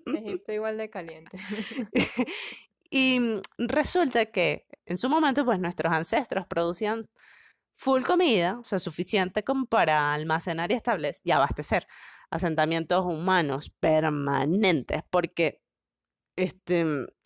Egipto 0.05 0.51
igual 0.51 0.77
de 0.77 0.89
caliente. 0.89 1.37
Y 2.89 3.19
mm, 3.19 3.41
resulta 3.57 4.27
que 4.27 4.65
en 4.85 4.97
su 4.97 5.09
momento, 5.09 5.43
pues 5.45 5.59
nuestros 5.59 5.93
ancestros 5.93 6.47
producían 6.47 7.09
full 7.77 8.01
comida, 8.03 8.57
o 8.59 8.63
sea, 8.63 8.79
suficiente 8.79 9.43
como 9.43 9.65
para 9.67 10.13
almacenar 10.13 10.71
y 10.71 10.75
establecer 10.75 11.21
y 11.23 11.31
abastecer 11.31 11.87
asentamientos 12.31 13.05
humanos 13.05 13.71
permanentes, 13.79 15.03
porque 15.09 15.61
este, 16.35 16.85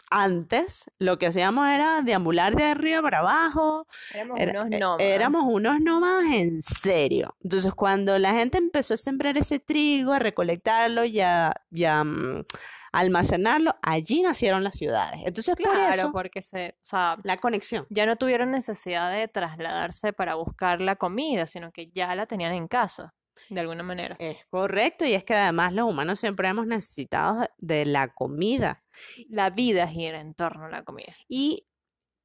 antes 0.10 0.86
lo 1.00 1.18
que 1.18 1.28
hacíamos 1.28 1.68
era 1.70 2.02
deambular 2.02 2.56
de 2.56 2.66
arriba 2.66 3.02
para 3.02 3.20
abajo, 3.20 3.88
Éramos 4.14 4.40
era- 4.40 4.52
unos 4.62 4.74
eh, 4.74 4.80
nómadas. 4.80 5.06
éramos 5.08 5.44
unos 5.48 5.80
nómadas 5.82 6.26
en 6.34 6.62
serio. 6.62 7.36
Entonces, 7.42 7.74
cuando 7.74 8.20
la 8.20 8.34
gente 8.34 8.58
empezó 8.58 8.94
a 8.94 8.98
sembrar 8.98 9.38
ese 9.38 9.60
trigo, 9.60 10.12
a 10.14 10.20
recolectarlo 10.20 11.06
y 11.06 11.20
a, 11.22 11.54
y 11.72 11.86
a, 11.86 12.04
mm, 12.04 12.44
almacenarlo, 12.92 13.76
allí 13.82 14.22
nacieron 14.22 14.64
las 14.64 14.76
ciudades. 14.76 15.22
Entonces, 15.26 15.56
por 15.56 15.74
Claro, 15.74 15.94
eso, 15.94 16.12
porque 16.12 16.42
se, 16.42 16.76
o 16.78 16.86
sea, 16.86 17.18
la 17.24 17.36
conexión. 17.38 17.86
ya 17.90 18.06
no 18.06 18.16
tuvieron 18.16 18.52
necesidad 18.52 19.12
de 19.12 19.28
trasladarse 19.28 20.14
para 20.14 20.36
buscar 20.36 20.82
la 20.82 20.96
comida, 20.96 21.48
sino 21.48 21.72
que 21.72 21.90
ya 21.92 22.14
la 22.16 22.26
tenían 22.26 22.54
en 22.54 22.68
casa. 22.68 23.14
de 23.50 23.60
alguna 23.60 23.82
manera. 23.84 24.16
Es 24.20 24.38
correcto, 24.50 25.04
y 25.06 25.14
es 25.14 25.24
que 25.24 25.34
además 25.34 25.74
los 25.74 25.90
humanos 25.90 26.20
siempre 26.20 26.48
hemos 26.48 26.68
necesitado 26.68 27.48
de 27.58 27.86
la 27.86 28.10
comida. 28.14 28.84
La 29.30 29.50
vida 29.50 29.88
gira 29.88 30.20
en 30.20 30.34
torno 30.36 30.66
a 30.66 30.70
la 30.70 30.84
comida. 30.84 31.16
Y, 31.28 31.66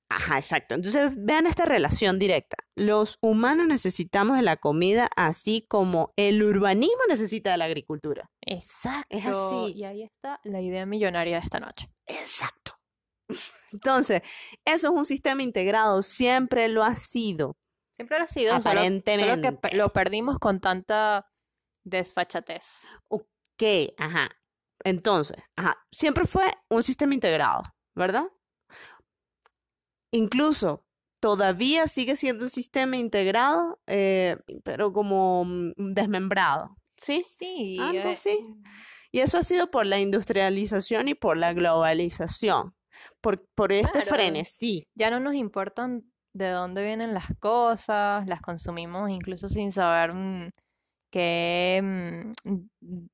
ajá, 0.08 0.38
exacto. 0.38 0.74
Entonces, 0.74 1.10
vean 1.16 1.46
esta 1.46 1.64
relación 1.64 2.18
directa. 2.18 2.56
Los 2.74 3.18
humanos 3.20 3.66
necesitamos 3.66 4.36
de 4.36 4.42
la 4.42 4.56
comida 4.56 5.08
así 5.16 5.66
como 5.68 6.12
el 6.16 6.42
urbanismo 6.42 7.00
necesita 7.08 7.50
de 7.50 7.56
la 7.58 7.64
agricultura. 7.66 8.30
Exacto. 8.40 9.16
Es 9.16 9.26
así. 9.26 9.72
Y 9.74 9.84
ahí 9.84 10.02
está 10.02 10.40
la 10.44 10.60
idea 10.60 10.86
millonaria 10.86 11.38
de 11.38 11.44
esta 11.44 11.60
noche. 11.60 11.90
Exacto. 12.06 12.72
Entonces, 13.72 14.22
eso 14.64 14.88
es 14.88 14.92
un 14.94 15.04
sistema 15.04 15.42
integrado, 15.42 16.02
siempre 16.02 16.68
lo 16.68 16.84
ha 16.84 16.96
sido. 16.96 17.56
Siempre 17.92 18.18
lo 18.18 18.24
ha 18.24 18.28
sido, 18.28 18.50
solo- 18.52 18.62
solo, 18.62 18.74
que 18.74 18.78
Aparentemente. 18.78 19.76
lo 19.76 19.92
perdimos 19.92 20.38
con 20.38 20.60
tanta 20.60 21.26
desfachatez. 21.84 22.86
Ok, 23.08 23.62
ajá. 23.98 24.30
Entonces, 24.84 25.38
ajá, 25.56 25.76
siempre 25.90 26.26
fue 26.26 26.44
un 26.70 26.82
sistema 26.82 27.14
integrado, 27.14 27.62
¿verdad? 27.94 28.26
Incluso 30.12 30.84
todavía 31.20 31.86
sigue 31.86 32.16
siendo 32.16 32.44
un 32.44 32.50
sistema 32.50 32.96
integrado, 32.96 33.80
eh, 33.86 34.36
pero 34.64 34.92
como 34.92 35.44
mm, 35.44 35.72
desmembrado, 35.76 36.76
¿sí? 36.96 37.24
Sí. 37.28 37.78
Algo 37.80 38.10
eh, 38.10 38.12
así. 38.12 38.38
Y 39.12 39.20
eso 39.20 39.38
ha 39.38 39.42
sido 39.42 39.70
por 39.70 39.86
la 39.86 39.98
industrialización 39.98 41.08
y 41.08 41.14
por 41.14 41.36
la 41.36 41.52
globalización, 41.52 42.74
por, 43.20 43.46
por 43.54 43.72
este 43.72 43.90
Claro. 43.90 44.06
frenesí. 44.06 44.86
Ya 44.94 45.10
no 45.10 45.20
nos 45.20 45.34
importan 45.34 46.04
de 46.34 46.50
dónde 46.50 46.84
vienen 46.84 47.14
las 47.14 47.26
cosas, 47.40 48.26
las 48.26 48.42
consumimos 48.42 49.10
incluso 49.10 49.48
sin 49.48 49.72
saber 49.72 50.12
mm, 50.12 50.50
qué, 51.10 51.80
mm, 52.44 52.58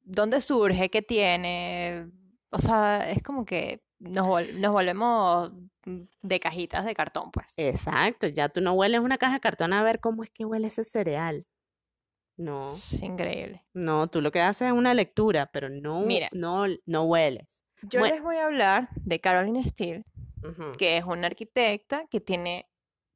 dónde 0.02 0.40
surge, 0.40 0.90
qué 0.90 1.02
tiene. 1.02 2.10
O 2.50 2.58
sea, 2.58 3.08
es 3.10 3.22
como 3.22 3.44
que 3.44 3.80
nos, 4.02 4.26
vol- 4.26 4.52
nos 4.54 4.72
volvemos 4.72 5.52
de 5.84 6.40
cajitas 6.40 6.84
de 6.84 6.94
cartón, 6.94 7.30
pues. 7.32 7.52
Exacto, 7.56 8.26
ya 8.28 8.48
tú 8.48 8.60
no 8.60 8.72
hueles 8.74 9.00
una 9.00 9.18
caja 9.18 9.34
de 9.34 9.40
cartón 9.40 9.72
a 9.72 9.82
ver 9.82 10.00
cómo 10.00 10.22
es 10.24 10.30
que 10.30 10.44
huele 10.44 10.66
ese 10.68 10.84
cereal. 10.84 11.46
No, 12.36 12.70
Es 12.70 13.02
increíble. 13.02 13.64
no, 13.74 14.08
tú 14.08 14.20
lo 14.20 14.30
que 14.30 14.40
haces 14.40 14.68
es 14.68 14.72
una 14.72 14.94
lectura, 14.94 15.50
pero 15.52 15.68
no, 15.68 16.00
Mira. 16.00 16.28
no, 16.32 16.64
no 16.86 17.04
hueles. 17.04 17.66
Yo 17.82 18.00
Bueno. 18.00 18.14
les 18.14 18.24
voy 18.24 18.36
a 18.36 18.46
hablar 18.46 18.88
de 18.94 19.20
Caroline 19.20 19.62
Steele, 19.64 20.04
que 20.78 20.96
es 20.96 21.04
una 21.04 21.26
arquitecta 21.26 22.06
que 22.08 22.20
tiene, 22.20 22.68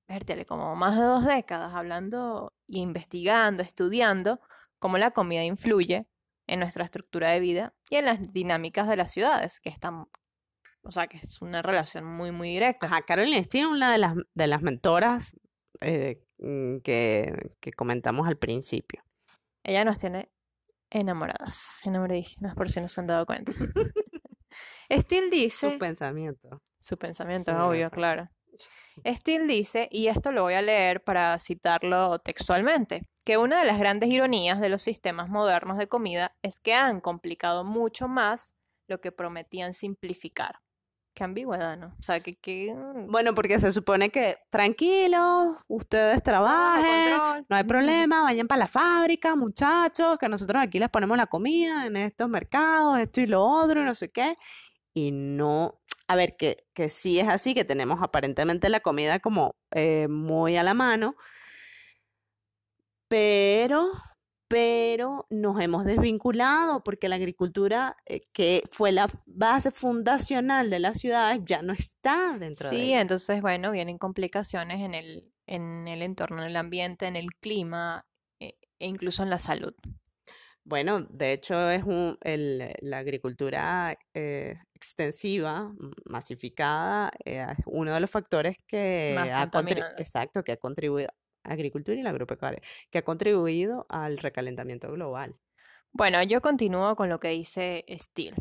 vértele, 0.09 0.45
como 0.45 0.76
más 0.76 0.97
de 0.97 1.02
dos 1.02 1.25
décadas 1.25 1.73
hablando 1.75 2.52
y 2.66 2.81
investigando, 2.81 3.62
estudiando 3.62 4.40
cómo 4.78 4.99
la 4.99 5.12
comida 5.12 5.45
influye 5.45 6.07
en 6.47 6.61
nuestra 6.61 6.85
estructura 6.85 7.31
de 7.31 7.40
vida 7.40 7.75
y 7.88 7.97
en 7.97 8.05
las 8.05 8.33
dinámicas 8.33 8.87
de 8.88 8.97
las 8.97 9.12
ciudades, 9.12 9.61
que 9.61 9.69
están, 9.71 10.07
o 10.87 10.90
sea, 10.90 11.09
que 11.09 11.19
es 11.19 11.43
una 11.43 11.62
relación 11.62 12.05
muy, 12.05 12.31
muy 12.31 12.50
directa. 12.50 12.87
Ajá, 12.87 13.02
Carolina 13.02 13.43
Steele, 13.43 13.66
una 13.66 13.93
de 13.93 13.99
las, 13.99 14.14
de 14.35 14.47
las 14.47 14.62
mentoras 14.62 15.37
eh, 15.81 16.23
mm, 16.38 16.78
que, 16.78 17.50
que 17.61 17.73
comentamos 17.73 18.26
al 18.28 18.37
principio. 18.37 19.02
Ella 19.64 19.85
nos 19.85 19.99
tiene 19.99 20.31
enamoradas, 20.90 21.81
enamoradísimas, 21.85 22.55
por 22.55 22.71
si 22.71 22.81
no 22.81 22.88
se 22.88 23.00
han 23.00 23.09
dado 23.09 23.26
cuenta. 23.26 23.52
Steele 24.90 25.31
dice... 25.31 25.73
Su 25.73 25.78
pensamiento. 25.78 26.62
Su 26.78 26.97
pensamiento, 26.97 27.50
Sí, 27.50 27.59
obvio, 27.59 27.90
claro. 27.90 28.28
Steele 29.05 29.47
dice, 29.47 29.88
y 29.90 30.07
esto 30.07 30.33
lo 30.33 30.43
voy 30.43 30.55
a 30.55 30.62
leer 30.62 31.02
para 31.02 31.38
citarlo 31.38 32.19
textualmente, 32.19 33.09
que 33.25 33.38
una 33.38 33.59
de 33.59 33.66
las 33.66 33.78
grandes 33.78 34.09
ironías 34.09 34.61
de 34.61 34.69
los 34.69 34.83
sistemas 34.83 35.28
modernos 35.28 35.78
de 35.78 35.88
comida 35.88 36.37
es 36.43 36.61
que 36.61 36.75
han 36.75 37.00
complicado 37.00 37.64
mucho 37.64 38.09
más 38.09 38.55
lo 38.88 39.00
que 39.00 39.12
prometían 39.12 39.75
simplificar. 39.75 40.61
Qué 41.16 41.25
ambigüedad, 41.25 41.78
¿no? 41.78 41.94
O 41.99 42.02
sea, 42.02 42.20
que... 42.20 42.35
que 42.35 42.75
mm, 42.75 43.11
Bueno, 43.11 43.35
porque 43.35 43.58
se 43.58 43.73
supone 43.73 44.11
que 44.11 44.37
tranquilos, 44.50 45.56
ustedes 45.66 46.23
trabajen, 46.23 47.46
no 47.49 47.56
hay 47.56 47.64
problema, 47.64 48.23
vayan 48.23 48.46
para 48.46 48.58
la 48.58 48.68
fábrica, 48.68 49.35
muchachos, 49.35 50.18
que 50.18 50.28
nosotros 50.28 50.62
aquí 50.62 50.78
les 50.78 50.90
ponemos 50.90 51.16
la 51.16 51.26
comida 51.26 51.87
en 51.87 51.96
estos 51.96 52.28
mercados, 52.28 52.99
esto 52.99 53.23
y 53.23 53.26
lo 53.26 53.42
otro, 53.42 53.80
y 53.80 53.85
no 53.85 53.94
sé 53.94 54.11
qué. 54.11 54.37
Y 54.92 55.11
no, 55.11 55.80
a 56.06 56.16
ver, 56.16 56.37
que, 56.37 56.66
que 56.75 56.90
sí 56.90 57.18
es 57.18 57.28
así, 57.28 57.54
que 57.54 57.64
tenemos 57.64 58.02
aparentemente 58.02 58.68
la 58.68 58.80
comida 58.80 59.18
como 59.18 59.56
eh, 59.70 60.08
muy 60.08 60.58
a 60.58 60.62
la 60.62 60.75
mano, 60.75 61.16
pero, 63.08 63.90
pero 64.48 65.26
nos 65.30 65.60
hemos 65.60 65.84
desvinculado 65.84 66.82
porque 66.84 67.08
la 67.08 67.16
agricultura, 67.16 67.96
eh, 68.06 68.20
que 68.32 68.62
fue 68.70 68.92
la 68.92 69.08
base 69.26 69.70
fundacional 69.70 70.70
de 70.70 70.78
las 70.78 70.98
ciudades, 70.98 71.40
ya 71.44 71.62
no 71.62 71.72
está 71.72 72.36
dentro 72.38 72.68
de 72.68 72.76
Sí, 72.76 72.92
entonces, 72.92 73.40
bueno, 73.42 73.70
vienen 73.72 73.98
complicaciones 73.98 74.80
en 74.80 74.94
el, 74.94 75.32
en 75.46 75.88
el 75.88 76.02
entorno, 76.02 76.42
en 76.42 76.48
el 76.48 76.56
ambiente, 76.56 77.06
en 77.06 77.16
el 77.16 77.34
clima 77.34 78.06
e, 78.40 78.56
e 78.78 78.86
incluso 78.86 79.22
en 79.22 79.30
la 79.30 79.38
salud. 79.38 79.74
Bueno, 80.64 81.06
de 81.10 81.32
hecho 81.32 81.70
es 81.70 81.84
un, 81.84 82.18
el- 82.22 82.72
la 82.80 82.98
agricultura 82.98 83.96
eh, 84.14 84.56
extensiva, 84.74 85.72
masificada, 86.04 87.10
eh, 87.24 87.46
es 87.56 87.64
uno 87.66 87.94
de 87.94 88.00
los 88.00 88.10
factores 88.10 88.56
que 88.66 89.12
Más 89.14 89.28
ha 89.28 89.50
exacto, 89.98 90.42
que 90.42 90.52
ha 90.52 90.56
contribuido, 90.56 91.10
agricultura 91.46 91.98
y 91.98 92.02
la 92.02 92.10
agropecuaria, 92.10 92.60
que 92.90 92.98
ha 92.98 93.02
contribuido 93.02 93.86
al 93.88 94.18
recalentamiento 94.18 94.90
global. 94.92 95.36
Bueno, 95.92 96.22
yo 96.22 96.42
continúo 96.42 96.94
con 96.96 97.08
lo 97.08 97.20
que 97.20 97.28
dice 97.28 97.84
Steele. 97.88 98.36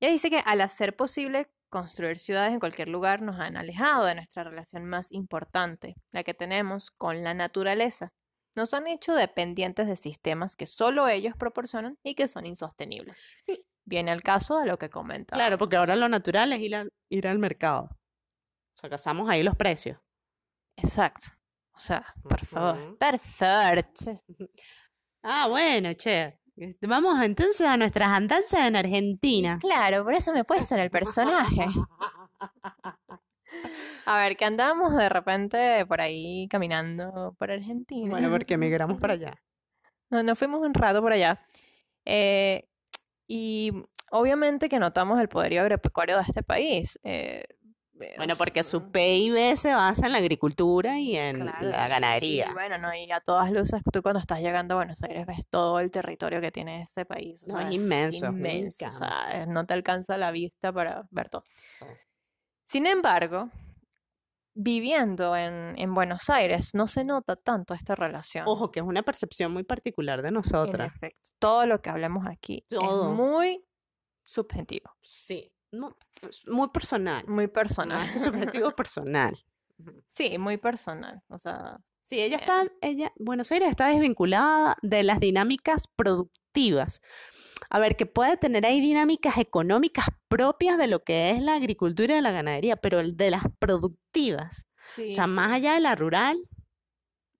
Ella 0.00 0.12
dice 0.12 0.30
que 0.30 0.42
al 0.44 0.60
hacer 0.62 0.96
posible 0.96 1.48
construir 1.68 2.18
ciudades 2.18 2.52
en 2.52 2.60
cualquier 2.60 2.88
lugar 2.88 3.22
nos 3.22 3.38
han 3.38 3.56
alejado 3.56 4.04
de 4.04 4.14
nuestra 4.14 4.44
relación 4.44 4.84
más 4.84 5.12
importante, 5.12 5.94
la 6.10 6.24
que 6.24 6.34
tenemos 6.34 6.90
con 6.90 7.22
la 7.22 7.34
naturaleza. 7.34 8.12
Nos 8.56 8.74
han 8.74 8.88
hecho 8.88 9.14
dependientes 9.14 9.86
de 9.86 9.96
sistemas 9.96 10.56
que 10.56 10.66
solo 10.66 11.06
ellos 11.06 11.36
proporcionan 11.36 11.96
y 12.02 12.14
que 12.14 12.26
son 12.26 12.46
insostenibles. 12.46 13.22
Viene 13.84 14.10
al 14.10 14.22
caso 14.22 14.58
de 14.58 14.66
lo 14.66 14.78
que 14.78 14.90
comenta. 14.90 15.36
Claro, 15.36 15.56
porque 15.56 15.76
ahora 15.76 15.94
lo 15.94 16.08
natural 16.08 16.52
es 16.52 16.60
ir 16.60 16.74
al, 16.74 16.92
ir 17.08 17.28
al 17.28 17.38
mercado. 17.38 17.90
O 18.76 18.80
sea, 18.80 18.90
cazamos 18.90 19.30
ahí 19.30 19.42
los 19.42 19.56
precios. 19.56 19.98
Exacto. 20.76 21.28
O 21.80 21.82
sea, 21.82 22.04
por 22.22 22.44
favor. 22.44 22.98
Perfecto. 22.98 24.22
Ah, 25.22 25.46
bueno, 25.48 25.94
che. 25.94 26.38
Este, 26.54 26.86
Vamos 26.86 27.18
entonces 27.22 27.66
a 27.66 27.78
nuestras 27.78 28.08
andanzas 28.08 28.66
en 28.66 28.76
Argentina. 28.76 29.58
Claro, 29.58 30.04
por 30.04 30.12
eso 30.12 30.30
me 30.34 30.40
he 30.40 30.44
puesto 30.44 30.74
en 30.74 30.82
el 30.82 30.90
personaje. 30.90 31.68
A 34.04 34.18
ver, 34.18 34.36
que 34.36 34.44
andamos 34.44 34.94
de 34.94 35.08
repente 35.08 35.86
por 35.86 36.02
ahí 36.02 36.46
caminando 36.48 37.34
por 37.38 37.50
Argentina. 37.50 38.10
Bueno, 38.10 38.30
porque 38.30 38.54
emigramos 38.54 39.00
para 39.00 39.14
allá. 39.14 39.42
No, 40.10 40.22
nos 40.22 40.38
fuimos 40.38 40.60
un 40.60 40.74
rato 40.74 41.00
por 41.00 41.14
allá. 41.14 41.40
Eh, 42.04 42.68
y 43.26 43.72
obviamente 44.10 44.68
que 44.68 44.78
notamos 44.78 45.18
el 45.18 45.30
poderío 45.30 45.62
agropecuario 45.62 46.16
de 46.16 46.22
este 46.28 46.42
país. 46.42 46.98
Eh, 47.04 47.44
Bueno, 48.16 48.36
porque 48.36 48.62
su 48.62 48.90
PIB 48.90 49.56
se 49.56 49.72
basa 49.74 50.06
en 50.06 50.12
la 50.12 50.18
agricultura 50.18 50.98
y 50.98 51.16
en 51.16 51.40
Claro, 51.40 51.68
la 51.68 51.86
Y 51.86 51.88
ganadería. 51.88 52.52
bueno, 52.52 52.78
no, 52.78 52.94
y 52.94 53.10
a 53.12 53.20
todas 53.20 53.50
luces, 53.52 53.82
tú 53.92 54.02
cuando 54.02 54.20
estás 54.20 54.40
llegando 54.40 54.74
a 54.74 54.76
Buenos 54.78 55.02
Aires 55.02 55.26
ves 55.26 55.46
todo 55.48 55.80
el 55.80 55.90
territorio 55.90 56.40
que 56.40 56.50
tiene 56.50 56.82
ese 56.82 57.04
país. 57.04 57.44
o 57.44 57.52
No, 57.52 57.58
sea, 57.58 57.68
es 57.68 57.74
inmenso, 57.76 58.26
es 58.26 58.32
inmenso, 58.32 58.86
o 58.86 58.92
sea, 58.92 59.46
no 59.46 59.66
te 59.66 59.74
alcanza 59.74 60.16
la 60.18 60.30
vista 60.30 60.72
para 60.72 61.06
ver 61.10 61.28
todo. 61.28 61.44
Sin 62.66 62.86
embargo, 62.86 63.50
viviendo 64.54 65.36
en, 65.36 65.74
en 65.78 65.94
Buenos 65.94 66.28
Aires, 66.30 66.70
no 66.74 66.86
se 66.86 67.04
nota 67.04 67.36
tanto 67.36 67.74
esta 67.74 67.94
relación. 67.94 68.44
Ojo, 68.46 68.70
que 68.70 68.80
es 68.80 68.86
una 68.86 69.02
percepción 69.02 69.52
muy 69.52 69.62
particular 69.64 70.22
de 70.22 70.28
En 70.28 70.34
nosotras. 70.34 70.94
efecto, 70.94 71.28
todo 71.38 71.66
lo 71.66 71.80
que 71.80 71.90
hablemos 71.90 72.26
aquí 72.26 72.64
Todo. 72.68 73.10
es 73.12 73.16
muy 73.16 73.64
subjetivo, 74.24 74.90
Sí, 75.02 75.52
no, 75.72 75.96
es 76.28 76.46
muy 76.46 76.68
personal. 76.68 77.24
muy 77.26 77.46
personal. 77.46 78.12
Que 78.12 78.18
subjetivo 78.18 78.70
personal. 78.76 79.38
Sí, 80.08 80.36
muy 80.38 80.58
personal. 80.58 81.22
O 81.28 81.38
sea, 81.38 81.80
Sí, 82.10 82.20
ella 82.20 82.38
está, 82.38 82.66
ella, 82.80 83.12
Buenos 83.20 83.52
Aires 83.52 83.68
está 83.68 83.86
desvinculada 83.86 84.76
de 84.82 85.04
las 85.04 85.20
dinámicas 85.20 85.86
productivas. 85.94 87.02
A 87.68 87.78
ver, 87.78 87.94
que 87.94 88.04
puede 88.04 88.36
tener 88.36 88.66
ahí 88.66 88.80
dinámicas 88.80 89.38
económicas 89.38 90.06
propias 90.26 90.76
de 90.76 90.88
lo 90.88 91.04
que 91.04 91.30
es 91.30 91.40
la 91.40 91.54
agricultura 91.54 92.18
y 92.18 92.20
la 92.20 92.32
ganadería, 92.32 92.74
pero 92.74 92.98
el 92.98 93.16
de 93.16 93.30
las 93.30 93.44
productivas. 93.60 94.66
sí. 94.82 95.12
O 95.12 95.14
sea, 95.14 95.28
más 95.28 95.52
allá 95.52 95.74
de 95.74 95.80
la 95.80 95.94
rural, 95.94 96.48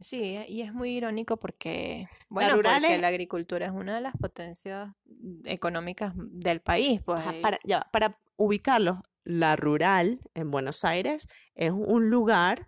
Sí, 0.01 0.39
y 0.49 0.63
es 0.63 0.73
muy 0.73 0.97
irónico 0.97 1.37
porque, 1.37 2.09
bueno, 2.29 2.55
rural 2.57 2.81
porque 2.83 2.95
es- 2.95 3.01
la 3.01 3.09
agricultura 3.09 3.67
es 3.67 3.73
una 3.73 3.95
de 3.95 4.01
las 4.01 4.17
potencias 4.17 4.91
económicas 5.45 6.13
del 6.17 6.61
país, 6.61 7.01
pues. 7.05 7.23
Y- 7.37 7.43
para, 7.43 7.59
ya, 7.65 7.87
para 7.93 8.19
ubicarlos, 8.37 8.99
la 9.25 9.57
rural 9.57 10.21
en 10.35 10.51
Buenos 10.51 10.85
Aires 10.85 11.29
es 11.55 11.71
un 11.73 12.09
lugar 12.09 12.67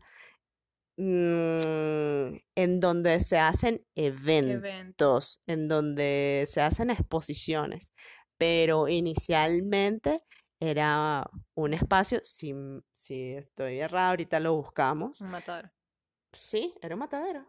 mm, 0.99 2.37
en 2.55 2.81
donde 2.81 3.21
se 3.21 3.39
hacen 3.39 3.83
Evento. 3.95 4.53
eventos, 4.69 5.41
en 5.47 5.69
donde 5.69 6.45
se 6.47 6.61
hacen 6.61 6.91
exposiciones, 6.91 7.93
pero 8.37 8.89
inicialmente 8.89 10.23
era 10.61 11.25
un 11.55 11.73
espacio, 11.75 12.21
si, 12.23 12.55
si 12.93 13.33
estoy 13.33 13.81
errada, 13.81 14.11
ahorita 14.11 14.39
lo 14.39 14.55
buscamos. 14.55 15.21
Un 15.23 15.31
matadero. 15.31 15.71
Sí, 16.33 16.75
era 16.81 16.95
un 16.95 17.01
matadero. 17.01 17.47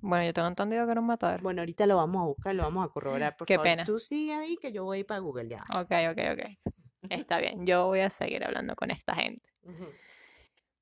Bueno, 0.00 0.24
yo 0.26 0.32
tengo 0.32 0.48
entendido 0.48 0.84
que 0.86 0.92
era 0.92 1.00
un 1.00 1.06
matadero. 1.06 1.42
Bueno, 1.42 1.62
ahorita 1.62 1.86
lo 1.86 1.96
vamos 1.96 2.22
a 2.22 2.26
buscar, 2.26 2.54
lo 2.54 2.62
vamos 2.62 2.86
a 2.86 2.88
corroborar. 2.92 3.36
Por 3.36 3.46
Qué 3.46 3.54
favor, 3.54 3.64
pena. 3.64 3.84
tú 3.84 3.98
sigue 3.98 4.34
ahí 4.34 4.56
que 4.56 4.72
yo 4.72 4.84
voy 4.84 5.04
para 5.04 5.20
Google 5.20 5.48
ya. 5.48 5.56
Ok, 5.76 5.90
ok, 6.12 6.18
ok. 6.32 6.72
Está 7.10 7.38
bien, 7.40 7.66
yo 7.66 7.86
voy 7.86 8.00
a 8.00 8.10
seguir 8.10 8.44
hablando 8.44 8.76
con 8.76 8.90
esta 8.90 9.14
gente. 9.14 9.50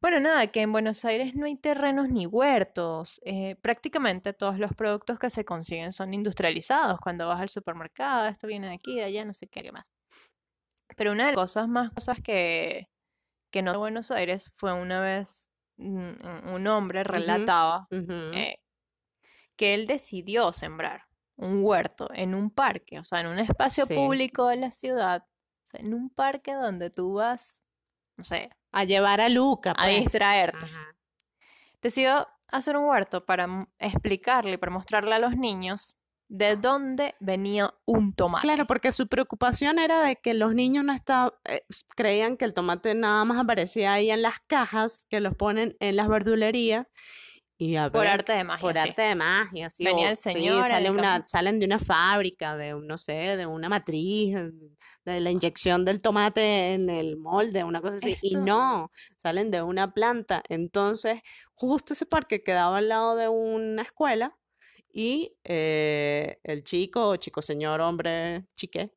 Bueno, 0.00 0.20
nada, 0.20 0.48
que 0.48 0.60
en 0.60 0.72
Buenos 0.72 1.02
Aires 1.06 1.34
no 1.34 1.46
hay 1.46 1.56
terrenos 1.56 2.10
ni 2.10 2.26
huertos. 2.26 3.20
eh, 3.24 3.56
prácticamente 3.62 4.34
todos 4.34 4.58
los 4.58 4.74
productos 4.74 5.18
que 5.18 5.30
se 5.30 5.46
consiguen 5.46 5.92
son 5.92 6.12
industrializados. 6.12 7.00
Cuando 7.00 7.26
vas 7.28 7.40
al 7.40 7.48
supermercado, 7.48 8.26
esto 8.28 8.46
viene 8.46 8.66
de 8.68 8.74
aquí, 8.74 8.96
de 8.96 9.04
allá, 9.04 9.24
no 9.24 9.32
sé 9.32 9.46
qué, 9.48 9.62
qué 9.62 9.72
más. 9.72 9.92
Pero 10.96 11.12
una 11.12 11.24
de 11.26 11.30
las 11.32 11.36
cosas 11.36 11.68
más 11.68 11.90
cosas 11.92 12.20
que, 12.20 12.90
que 13.50 13.62
no 13.62 13.72
de 13.72 13.78
Buenos 13.78 14.10
Aires 14.10 14.50
fue 14.54 14.74
una 14.74 15.00
vez 15.00 15.48
un 15.76 16.66
hombre 16.68 17.02
relataba 17.04 17.88
eh, 17.90 18.58
que 19.56 19.74
él 19.74 19.86
decidió 19.86 20.52
sembrar 20.52 21.02
un 21.36 21.64
huerto 21.64 22.08
en 22.14 22.34
un 22.34 22.50
parque, 22.50 22.98
o 23.00 23.04
sea, 23.04 23.20
en 23.20 23.26
un 23.26 23.38
espacio 23.38 23.86
Sí. 23.86 23.94
público 23.94 24.46
de 24.48 24.56
la 24.56 24.70
ciudad, 24.72 25.24
o 25.64 25.66
sea, 25.66 25.80
en 25.80 25.92
un 25.94 26.10
parque 26.10 26.54
donde 26.54 26.90
tú 26.90 27.14
vas, 27.14 27.64
no 28.16 28.22
sé, 28.24 28.50
A 28.72 28.84
llevar 28.84 29.20
a 29.20 29.28
Luca, 29.28 29.72
a 29.72 29.84
pues. 29.84 30.00
distraerte. 30.00 30.64
Ajá. 30.64 30.96
Decidió 31.82 32.28
hacer 32.52 32.76
un 32.76 32.84
huerto 32.88 33.24
para 33.26 33.68
explicarle 33.78 34.52
y 34.52 34.56
para 34.58 34.70
mostrarle 34.72 35.14
a 35.14 35.18
los 35.18 35.36
niños 35.36 35.98
de 36.28 36.56
dónde 36.56 37.14
venía 37.20 37.74
un 37.84 38.14
tomate. 38.14 38.46
Claro, 38.46 38.66
porque 38.66 38.92
su 38.92 39.06
preocupación 39.06 39.78
era 39.78 40.02
de 40.02 40.16
que 40.16 40.34
los 40.34 40.54
niños 40.54 40.84
no 40.84 40.92
estaban, 40.92 41.32
creían 41.96 42.36
que 42.36 42.44
el 42.44 42.54
tomate 42.54 42.94
nada 42.94 43.24
más 43.24 43.38
aparecía 43.38 43.92
ahí 43.92 44.10
en 44.10 44.22
las 44.22 44.40
cajas 44.46 45.06
que 45.08 45.20
los 45.20 45.34
ponen 45.34 45.76
en 45.80 45.96
las 45.96 46.08
verdulerías 46.08 46.86
y 47.56 47.76
a 47.76 47.90
por 47.90 48.02
ver, 48.02 48.10
arte 48.10 48.32
de 48.32 48.42
magia. 48.42 48.60
por 48.60 48.72
sí. 48.72 48.78
arte 48.80 49.02
de 49.02 49.14
magia, 49.14 49.70
sí, 49.70 49.84
Venía 49.84 50.10
el 50.10 50.16
señor 50.16 50.66
sale 50.66 50.88
el 50.88 50.94
una, 50.94 51.24
salen 51.26 51.60
de 51.60 51.66
una 51.66 51.78
fábrica, 51.78 52.56
de 52.56 52.74
no 52.74 52.98
sé, 52.98 53.36
de 53.36 53.46
una 53.46 53.68
matriz, 53.68 54.34
de 55.04 55.20
la 55.20 55.30
inyección 55.30 55.84
del 55.84 56.02
tomate 56.02 56.74
en 56.74 56.90
el 56.90 57.16
molde, 57.16 57.62
una 57.62 57.80
cosa 57.80 57.98
así, 57.98 58.16
y 58.22 58.34
no, 58.34 58.90
salen 59.16 59.52
de 59.52 59.62
una 59.62 59.94
planta. 59.94 60.42
Entonces, 60.48 61.20
justo 61.54 61.92
ese 61.92 62.06
parque 62.06 62.42
quedaba 62.42 62.78
al 62.78 62.88
lado 62.88 63.14
de 63.14 63.28
una 63.28 63.82
escuela 63.82 64.36
y 64.94 65.36
eh, 65.44 66.38
el 66.44 66.62
chico, 66.64 67.16
chico 67.16 67.42
señor, 67.42 67.80
hombre, 67.80 68.46
chique, 68.56 68.92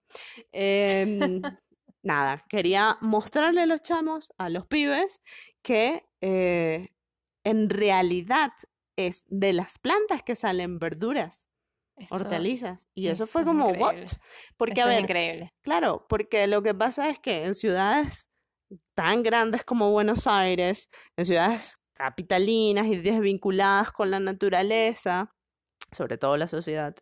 em, 0.51 1.41
nada, 2.03 2.45
quería 2.47 2.97
mostrarle 3.01 3.61
a 3.61 3.65
los 3.65 3.81
chamos, 3.81 4.31
a 4.37 4.49
los 4.49 4.65
pibes, 4.67 5.23
que 5.63 6.05
eh, 6.21 6.93
en 7.43 7.69
realidad 7.69 8.51
es 8.95 9.25
de 9.27 9.53
las 9.53 9.77
plantas 9.79 10.23
que 10.23 10.35
salen 10.35 10.79
verduras, 10.79 11.49
Esto- 11.97 12.15
hortalizas. 12.15 12.87
Y 12.93 13.07
eso 13.07 13.25
fue 13.25 13.41
esto 13.41 13.51
es 13.51 13.57
como, 13.57 13.69
¿what? 13.79 13.95
Porque, 14.57 14.81
Esto 14.81 14.89
a 14.89 14.91
es 14.93 14.95
ver, 14.95 15.01
increíble. 15.01 15.53
claro, 15.63 16.05
porque 16.07 16.47
lo 16.47 16.61
que 16.61 16.73
pasa 16.75 17.09
es 17.09 17.19
que 17.19 17.45
en 17.45 17.55
ciudades 17.55 18.29
tan 18.95 19.23
grandes 19.23 19.63
como 19.63 19.91
Buenos 19.91 20.27
Aires, 20.27 20.89
en 21.15 21.25
ciudades 21.25 21.77
capitalinas 21.93 22.85
y 22.87 22.97
desvinculadas 22.97 23.91
con 23.91 24.11
la 24.11 24.19
naturaleza, 24.19 25.33
sobre 25.91 26.17
todo 26.17 26.37
la 26.37 26.47
sociedad, 26.47 26.95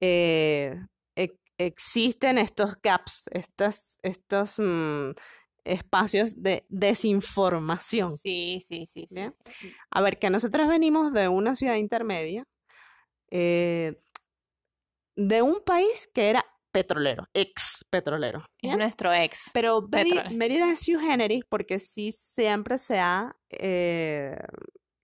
eh, 0.00 0.74
e- 1.16 1.38
existen 1.58 2.38
estos 2.38 2.80
gaps, 2.82 3.28
estas, 3.32 3.98
estos 4.02 4.58
mm, 4.58 5.10
espacios 5.64 6.40
de 6.42 6.64
desinformación. 6.68 8.12
Sí, 8.12 8.58
sí, 8.60 8.86
sí, 8.86 9.04
sí. 9.06 9.14
¿bien? 9.14 9.34
A 9.90 10.00
ver, 10.00 10.18
que 10.18 10.30
nosotros 10.30 10.68
venimos 10.68 11.12
de 11.12 11.28
una 11.28 11.54
ciudad 11.54 11.74
intermedia, 11.74 12.44
eh, 13.30 14.00
de 15.16 15.42
un 15.42 15.60
país 15.64 16.08
que 16.14 16.30
era 16.30 16.44
petrolero, 16.70 17.28
ex 17.34 17.84
petrolero. 17.90 18.44
Es 18.62 18.76
nuestro 18.76 19.12
ex. 19.12 19.50
Pero. 19.52 19.88
Mérida 20.30 20.72
es 20.72 20.80
sui 20.80 20.98
generis 20.98 21.44
porque 21.48 21.78
sí 21.78 22.12
siempre 22.12 22.78
se 22.78 22.98
ha, 22.98 23.34
eh, 23.50 24.36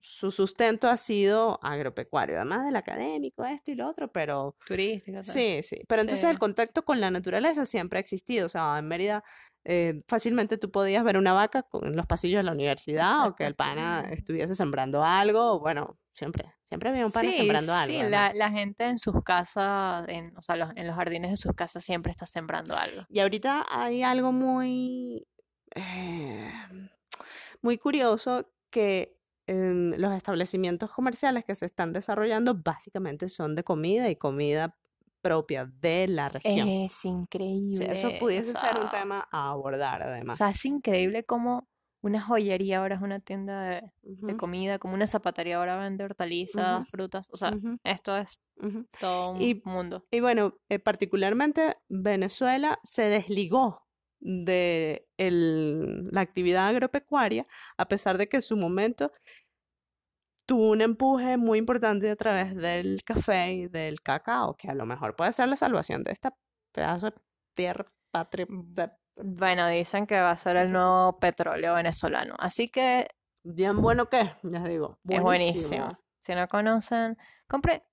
su 0.06 0.30
sustento 0.30 0.88
ha 0.90 0.98
sido 0.98 1.58
agropecuario, 1.62 2.36
además 2.36 2.66
del 2.66 2.76
académico, 2.76 3.42
esto 3.46 3.70
y 3.70 3.74
lo 3.74 3.88
otro, 3.88 4.12
pero 4.12 4.54
Turístico. 4.66 5.14
tal. 5.16 5.24
sí, 5.24 5.60
sí. 5.62 5.80
Pero 5.88 6.02
entonces 6.02 6.28
el 6.28 6.36
Sí. 6.36 6.40
contacto 6.40 6.84
con 6.84 7.00
la 7.00 7.10
naturaleza 7.10 7.64
siempre 7.64 7.98
ha 7.98 8.00
existido, 8.00 8.44
o 8.44 8.48
sea, 8.50 8.76
en 8.78 8.86
Mérida 8.86 9.24
eh, 9.66 10.02
fácilmente 10.06 10.58
tú 10.58 10.70
podías 10.70 11.02
ver 11.04 11.16
una 11.16 11.32
vaca 11.32 11.62
con- 11.62 11.86
en 11.86 11.96
los 11.96 12.04
pasillos 12.06 12.38
de 12.40 12.42
la 12.42 12.52
universidad 12.52 13.26
o 13.26 13.34
que 13.34 13.46
el 13.46 13.54
pana 13.54 14.00
estuviese 14.22 14.54
sembrando 14.54 15.02
algo, 15.02 15.58
bueno, 15.58 15.98
siempre, 16.12 16.52
siempre 16.64 16.90
había 16.90 17.06
un 17.06 17.10
pana 17.12 17.30
Sí, 17.30 17.38
sembrando 17.38 17.72
algo. 17.72 17.94
sí, 17.98 18.02
la 18.10 18.50
gente 18.50 18.84
en 18.84 18.98
sus 18.98 19.22
casas, 19.22 20.06
en, 20.08 20.36
o 20.36 20.42
sea, 20.42 20.56
los- 20.56 20.68
en 20.76 20.86
los 20.86 20.94
jardines 20.96 21.30
de 21.30 21.38
sus 21.38 21.52
casas 21.54 21.82
siempre 21.82 22.10
está 22.12 22.26
sembrando 22.26 22.76
algo. 22.76 23.06
Y 23.08 23.20
ahorita 23.20 23.64
hay 23.70 24.02
algo 24.02 24.32
muy, 24.32 25.26
eh, 25.74 26.50
muy 27.62 27.78
curioso 27.78 28.50
que 28.68 29.16
los 29.46 30.12
establecimientos 30.12 30.90
comerciales 30.90 31.44
que 31.44 31.54
se 31.54 31.66
están 31.66 31.92
desarrollando 31.92 32.54
básicamente 32.54 33.28
son 33.28 33.54
de 33.54 33.64
comida 33.64 34.08
y 34.08 34.16
comida 34.16 34.76
propia 35.20 35.64
de 35.66 36.06
la 36.06 36.28
región. 36.28 36.68
Es 36.68 36.96
O 36.96 37.00
sea, 37.02 37.10
increíble. 37.10 37.92
eso 37.92 38.08
o 38.08 38.18
pudiese 38.18 38.52
ser 38.52 38.78
un 38.80 38.90
tema 38.90 39.26
a 39.30 39.50
abordar 39.50 40.02
O 40.02 40.04
además. 40.06 40.36
sea, 40.38 40.50
es 40.50 40.64
increíble 40.66 41.24
como 41.24 41.66
una 42.02 42.20
joyería 42.20 42.80
ahora 42.80 42.96
es 42.96 43.00
una 43.00 43.20
tienda 43.20 43.62
de, 44.02 44.36
comida, 44.36 44.78
como 44.78 44.92
una 44.92 45.06
zapatería 45.06 45.56
ahora 45.56 45.78
vende 45.78 46.04
hortalizas, 46.04 46.86
frutas. 46.90 47.28
O 47.32 47.38
sea, 47.38 47.54
esto 47.82 48.14
es 48.18 48.42
todo 49.00 49.30
un 49.30 49.40
Y- 49.40 49.62
mundo. 49.64 50.04
Y 50.10 50.20
bueno, 50.20 50.58
eh, 50.68 50.78
particularmente 50.78 51.76
Venezuela 51.88 52.78
se 52.82 53.04
desligó 53.04 53.83
de 54.26 55.06
el- 55.18 56.08
la 56.10 56.22
actividad 56.22 56.66
agropecuaria, 56.68 57.46
a 57.76 57.86
pesar 57.86 58.16
de 58.18 58.28
que 58.28 58.38
en 58.38 58.42
su 58.42 58.56
momento 58.56 59.12
tuvo 60.46 60.70
un 60.70 60.80
empuje 60.80 61.36
muy 61.36 61.58
importante 61.58 62.10
a 62.10 62.16
través 62.16 62.54
del 62.56 63.02
café 63.04 63.52
y 63.52 63.66
del 63.68 64.00
cacao, 64.02 64.54
que 64.56 64.68
a 64.68 64.74
lo 64.74 64.86
mejor 64.86 65.14
puede 65.16 65.32
ser 65.32 65.48
la 65.48 65.56
salvación 65.56 66.02
de 66.04 66.12
esta 66.12 66.34
pedazo 66.72 67.10
de 67.10 67.16
tierra 67.54 67.86
patria. 68.10 68.46
de- 68.48 68.90
Bueno, 69.16 69.68
dicen 69.68 70.06
que 70.06 70.18
va 70.20 70.32
a 70.32 70.36
ser 70.36 70.56
el 70.56 70.72
nuevo 70.72 71.18
petróleo 71.20 71.74
venezolano. 71.74 72.34
Así 72.38 72.68
que 72.68 73.08
Bien 73.46 73.80
bueno 73.82 74.08
que, 74.08 74.30
ya 74.42 74.64
digo, 74.64 74.98
es 75.06 75.20
buenísimo. 75.22 75.88
Si 76.18 76.34
no 76.34 76.48
conocen, 76.48 77.16
compre, 77.46 77.84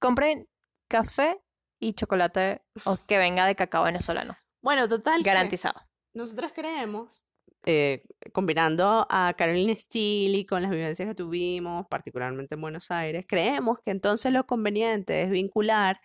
compren 0.00 0.48
café 0.88 1.40
y 1.78 1.92
chocolate 1.92 2.62
o 2.86 2.96
que 3.06 3.18
venga 3.18 3.46
de 3.46 3.54
cacao 3.54 3.84
venezolano. 3.84 4.34
Bueno, 4.60 4.88
total. 4.88 5.22
Garantizado. 5.22 5.80
Nosotras 6.14 6.52
creemos, 6.54 7.24
eh, 7.64 8.02
combinando 8.32 9.06
a 9.08 9.34
Carolina 9.36 9.74
Steele 9.76 10.46
con 10.46 10.62
las 10.62 10.70
vivencias 10.70 11.08
que 11.08 11.14
tuvimos, 11.14 11.86
particularmente 11.88 12.54
en 12.54 12.60
Buenos 12.60 12.90
Aires, 12.90 13.24
creemos 13.28 13.78
que 13.80 13.90
entonces 13.90 14.32
lo 14.32 14.46
conveniente 14.46 15.22
es 15.22 15.30
vincular 15.30 16.00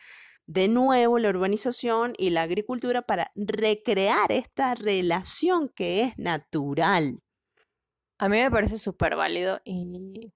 de 0.46 0.68
nuevo 0.68 1.20
la 1.20 1.30
urbanización 1.30 2.14
y 2.18 2.30
la 2.32 2.42
agricultura 2.42 3.02
para 3.02 3.32
recrear 3.36 4.32
esta 4.32 4.76
relación 4.76 5.70
que 5.70 6.04
es 6.04 6.18
natural. 6.18 7.20
A 8.20 8.30
mí 8.30 8.38
me 8.38 8.52
parece 8.52 8.78
súper 8.78 9.16
válido 9.16 9.62
y 9.64 10.32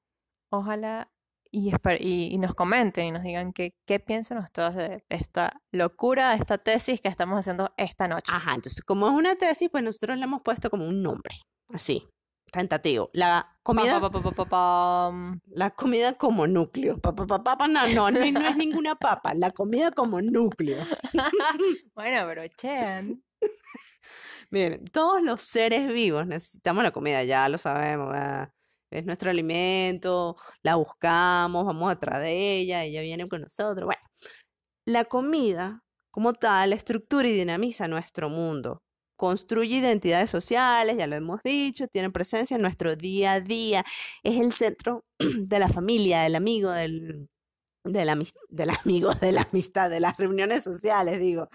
ojalá 0.50 1.12
y, 1.52 1.72
y, 2.00 2.34
y 2.34 2.38
nos 2.38 2.54
comenten 2.54 3.06
y 3.08 3.12
nos 3.12 3.24
digan 3.24 3.54
qué, 3.54 3.74
qué 3.86 4.00
piensan 4.00 4.40
ustedes 4.40 4.76
de 4.76 5.04
esta 5.10 5.62
locura, 5.72 6.32
de 6.32 6.38
esta 6.38 6.58
tesis 6.58 7.02
que 7.02 7.08
estamos 7.10 7.40
haciendo 7.40 7.74
esta 7.78 8.08
noche. 8.08 8.32
Ajá, 8.34 8.56
entonces 8.56 8.84
como 8.84 9.08
es 9.08 9.14
una 9.14 9.36
tesis, 9.36 9.70
pues 9.72 9.84
nosotros 9.84 10.18
le 10.18 10.24
hemos 10.24 10.42
puesto 10.42 10.70
como 10.70 10.88
un 10.88 11.02
nombre, 11.02 11.36
así, 11.70 12.08
tentativo. 12.52 13.10
La 13.14 13.58
comida... 13.64 14.00
pa, 14.00 14.10
pa, 14.12 14.46
pa. 14.46 15.12
La 15.48 15.72
comida 15.72 16.14
como 16.14 16.48
núcleo. 16.48 17.00
No, 17.04 17.88
no, 17.88 18.12
no, 18.12 18.32
no 18.32 18.48
es 18.48 18.56
ninguna 18.56 18.96
papa. 18.96 19.34
La 19.34 19.52
comida 19.52 19.92
como 19.92 20.22
núcleo. 20.22 20.84
Bueno, 21.96 22.26
pero 22.28 22.48
chean. 22.56 23.24
Miren, 24.50 24.86
todos 24.86 25.22
los 25.22 25.42
seres 25.42 25.92
vivos 25.92 26.26
necesitamos 26.26 26.84
la 26.84 26.92
comida, 26.92 27.24
ya 27.24 27.50
lo 27.50 27.58
sabemos, 27.58 28.10
¿verdad? 28.12 28.54
Es 28.92 29.06
nuestro 29.06 29.30
alimento, 29.32 30.38
la 30.64 30.76
buscamos, 30.76 31.66
vamos 31.66 31.92
atrás 31.92 32.22
de 32.22 32.58
ella, 32.60 32.84
ella 32.84 33.02
viene 33.02 33.28
con 33.28 33.42
nosotros. 33.42 33.86
Bueno, 33.86 34.02
la 34.86 35.06
comida 35.06 35.82
como 36.12 36.34
tal 36.34 36.74
estructura 36.74 37.28
y 37.28 37.34
dinamiza 37.34 37.88
nuestro 37.88 38.30
mundo. 38.30 38.82
construye 39.20 39.78
identidades 39.78 40.30
sociales, 40.30 40.96
ya 40.98 41.08
lo 41.08 41.16
hemos 41.16 41.42
dicho, 41.44 41.88
tiene 41.88 42.12
presencia 42.12 42.56
en 42.56 42.62
nuestro 42.62 42.96
día 42.96 43.34
a 43.34 43.42
día, 43.42 43.84
es 44.24 44.40
el 44.40 44.54
centro 44.54 45.04
de 45.20 45.60
la 45.60 45.68
familia, 45.70 46.22
del 46.22 46.36
amigo, 46.36 46.70
del, 46.72 47.28
del, 47.84 48.10
amigo, 48.10 49.10
de 49.16 49.32
la 49.32 49.42
amistad, 49.52 49.90
de 49.90 50.00
las 50.00 50.16
reuniones 50.18 50.64
sociales, 50.64 51.20
digo. 51.20 51.50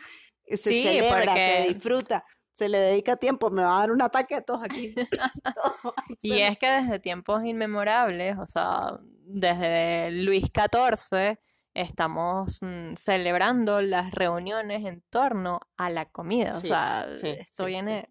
Se 0.44 0.56
Sí, 0.56 0.82
celebra, 0.82 1.24
porque- 1.24 1.64
se 1.66 1.72
disfruta, 1.72 2.24
se 2.52 2.68
le 2.68 2.78
dedica 2.78 3.16
tiempo, 3.16 3.50
me 3.50 3.62
va 3.62 3.76
a 3.76 3.80
dar 3.80 3.92
un 3.92 4.02
ataque 4.02 4.34
a 4.34 4.42
todos 4.42 4.62
aquí. 4.62 4.94
Y 6.20 6.40
es 6.40 6.58
que 6.58 6.70
desde 6.70 6.98
tiempos 6.98 7.44
inmemorables, 7.44 8.38
o 8.38 8.46
sea, 8.46 8.98
desde 9.24 10.10
Luis 10.10 10.44
XIV, 10.44 11.38
estamos 11.74 12.58
mm, 12.62 12.94
celebrando 12.96 13.80
las 13.80 14.12
reuniones 14.12 14.84
en 14.84 15.02
torno 15.10 15.60
a 15.76 15.90
la 15.90 16.10
comida. 16.10 16.56
O 16.56 16.60
sea, 16.60 17.08
sí, 17.16 17.28
esto 17.28 17.64
sí, 17.64 17.70
viene, 17.70 18.08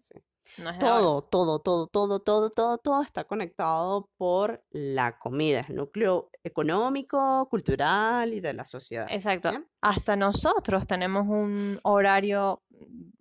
no. 0.58 0.78
Todo, 0.78 1.22
todo, 1.22 1.60
todo, 1.60 1.86
todo, 1.86 2.20
todo, 2.20 2.50
todo, 2.50 2.78
todo 2.78 3.02
está 3.02 3.24
conectado 3.24 4.10
por 4.16 4.62
la 4.70 5.18
comida, 5.18 5.60
es 5.60 5.70
el 5.70 5.76
núcleo 5.76 6.30
económico, 6.44 7.48
cultural 7.48 8.34
y 8.34 8.40
de 8.40 8.52
la 8.52 8.64
sociedad. 8.64 9.06
Exacto. 9.10 9.50
Hasta 9.80 10.16
nosotros 10.16 10.86
tenemos 10.86 11.26
un 11.26 11.80
horario, 11.84 12.62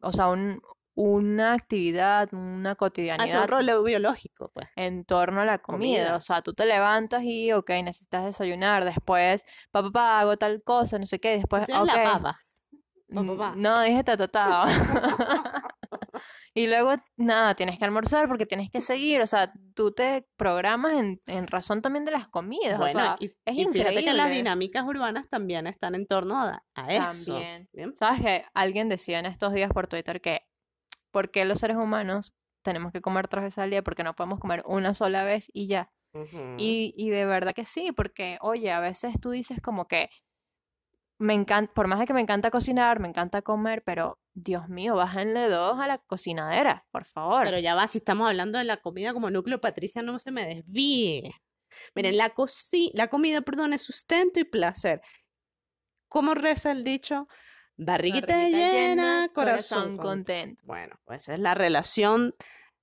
o 0.01 0.11
sea, 0.11 0.27
un, 0.27 0.61
una 0.95 1.53
actividad, 1.53 2.33
una 2.33 2.71
Hace 2.71 2.77
cotidianidad 2.77 3.41
un 3.43 3.47
rol 3.47 3.83
biológico, 3.83 4.51
pues. 4.53 4.67
en 4.75 5.05
torno 5.05 5.41
a 5.41 5.45
la 5.45 5.59
comida. 5.59 6.03
Comida. 6.03 6.15
O 6.15 6.19
sea, 6.19 6.41
tú 6.41 6.53
te 6.53 6.65
levantas 6.65 7.23
y, 7.23 7.51
ok, 7.53 7.69
necesitas 7.83 8.25
desayunar, 8.25 8.85
después, 8.85 9.43
papá, 9.71 9.87
papá, 9.87 10.19
hago 10.19 10.37
tal 10.37 10.61
cosa, 10.63 10.99
no 10.99 11.05
sé 11.05 11.19
qué, 11.19 11.37
después, 11.37 11.65
Tienes 11.65 11.85
la 11.85 12.03
papa. 12.03 12.39
Pa, 13.13 13.23
pa, 13.23 13.37
pa. 13.37 13.53
No, 13.55 13.81
dije 13.81 14.03
tatatá. 14.03 14.65
Y 16.53 16.67
luego, 16.67 16.95
nada, 17.17 17.55
tienes 17.55 17.79
que 17.79 17.85
almorzar 17.85 18.27
porque 18.27 18.45
tienes 18.45 18.69
que 18.69 18.81
seguir. 18.81 19.21
O 19.21 19.27
sea, 19.27 19.53
tú 19.73 19.91
te 19.91 20.27
programas 20.35 20.93
en, 20.93 21.21
en 21.27 21.47
razón 21.47 21.81
también 21.81 22.05
de 22.05 22.11
las 22.11 22.27
comidas. 22.27 22.77
Bueno, 22.77 22.99
o 22.99 23.01
sea, 23.01 23.15
y, 23.19 23.27
es 23.45 23.55
y 23.55 23.65
fíjate 23.65 24.03
que 24.03 24.13
las 24.13 24.29
dinámicas 24.29 24.85
urbanas 24.85 25.29
también 25.29 25.67
están 25.67 25.95
en 25.95 26.07
torno 26.07 26.39
a, 26.39 26.63
a 26.75 26.93
eso. 26.93 27.33
También. 27.33 27.69
¿bien? 27.71 27.95
¿Sabes 27.95 28.21
que 28.21 28.45
alguien 28.53 28.89
decía 28.89 29.19
en 29.19 29.25
estos 29.25 29.53
días 29.53 29.71
por 29.71 29.87
Twitter 29.87 30.21
que 30.21 30.41
¿por 31.11 31.31
qué 31.31 31.45
los 31.45 31.59
seres 31.59 31.77
humanos 31.77 32.33
tenemos 32.63 32.91
que 32.91 33.01
comer 33.01 33.27
tres 33.27 33.43
veces 33.43 33.59
al 33.59 33.69
día? 33.69 33.83
Porque 33.83 34.03
no 34.03 34.15
podemos 34.15 34.39
comer 34.39 34.63
una 34.65 34.93
sola 34.93 35.23
vez 35.23 35.49
y 35.53 35.67
ya. 35.67 35.91
Y, 36.57 36.93
y 36.97 37.09
de 37.09 37.25
verdad 37.25 37.53
que 37.53 37.65
sí, 37.65 37.91
porque, 37.93 38.37
oye, 38.41 38.71
a 38.71 38.79
veces 38.81 39.13
tú 39.21 39.31
dices 39.31 39.61
como 39.61 39.87
que 39.87 40.09
me 41.21 41.33
encanta, 41.35 41.71
por 41.73 41.87
más 41.87 41.99
de 41.99 42.07
que 42.07 42.13
me 42.13 42.21
encanta 42.21 42.49
cocinar, 42.49 42.99
me 42.99 43.07
encanta 43.07 43.43
comer, 43.43 43.83
pero 43.85 44.19
Dios 44.33 44.69
mío, 44.69 44.95
bájenle 44.95 45.49
dos 45.49 45.79
a 45.79 45.87
la 45.87 45.99
cocinadera, 45.99 46.87
por 46.91 47.05
favor. 47.05 47.45
Pero 47.45 47.59
ya 47.59 47.75
va, 47.75 47.87
si 47.87 47.99
estamos 47.99 48.27
hablando 48.27 48.57
de 48.57 48.63
la 48.63 48.77
comida 48.77 49.13
como 49.13 49.29
núcleo, 49.29 49.61
Patricia, 49.61 50.01
no 50.01 50.17
se 50.17 50.31
me 50.31 50.45
desvíe. 50.45 51.31
Miren, 51.95 52.17
la, 52.17 52.33
la 52.93 53.07
comida, 53.07 53.41
perdón, 53.41 53.73
es 53.73 53.83
sustento 53.83 54.39
y 54.39 54.45
placer. 54.45 55.01
¿Cómo 56.09 56.33
reza 56.33 56.71
el 56.71 56.83
dicho? 56.83 57.27
Barriguita, 57.77 58.27
Barriguita 58.27 58.71
llena, 58.71 59.29
corazón, 59.33 59.97
contento. 59.97 60.03
contento. 60.03 60.63
Bueno, 60.65 60.99
pues 61.05 61.23
esa 61.23 61.33
es 61.33 61.39
la 61.39 61.55
relación 61.55 62.35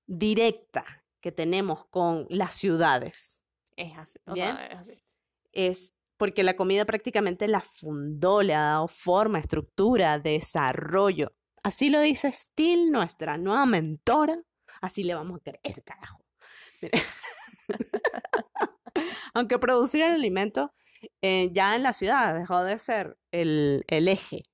directa 0.07 0.85
que 1.21 1.33
tenemos 1.33 1.87
con 1.87 2.27
las 2.29 2.55
ciudades. 2.55 3.45
Es 3.77 3.97
así, 3.97 4.19
o 4.27 4.33
Bien. 4.33 4.57
sea, 4.57 4.67
es 4.67 4.77
así. 4.77 5.05
Es 5.53 5.95
porque 6.17 6.43
la 6.43 6.57
comida 6.57 6.85
prácticamente 6.85 7.47
la 7.47 7.61
fundó, 7.61 8.43
le 8.43 8.55
ha 8.55 8.61
dado 8.63 8.89
forma, 8.89 9.39
estructura, 9.39 10.19
desarrollo. 10.19 11.33
Así 11.63 11.91
lo 11.91 12.01
dice 12.01 12.33
Steele, 12.33 12.91
nuestra 12.91 13.39
nueva 13.39 13.67
mentora. 13.67 14.41
Así 14.81 15.05
le 15.05 15.15
vamos 15.15 15.41
a 15.41 15.51
creer, 15.51 15.85
carajo. 15.85 16.25
Aunque 19.35 19.59
producir 19.59 20.03
el 20.03 20.13
alimento 20.13 20.73
eh, 21.23 21.51
ya 21.53 21.77
en 21.77 21.83
la 21.83 21.93
ciudad 21.93 22.35
dejó 22.37 22.63
de 22.65 22.79
ser 22.79 23.17
el, 23.31 23.85
el 23.87 24.09
eje 24.09 24.45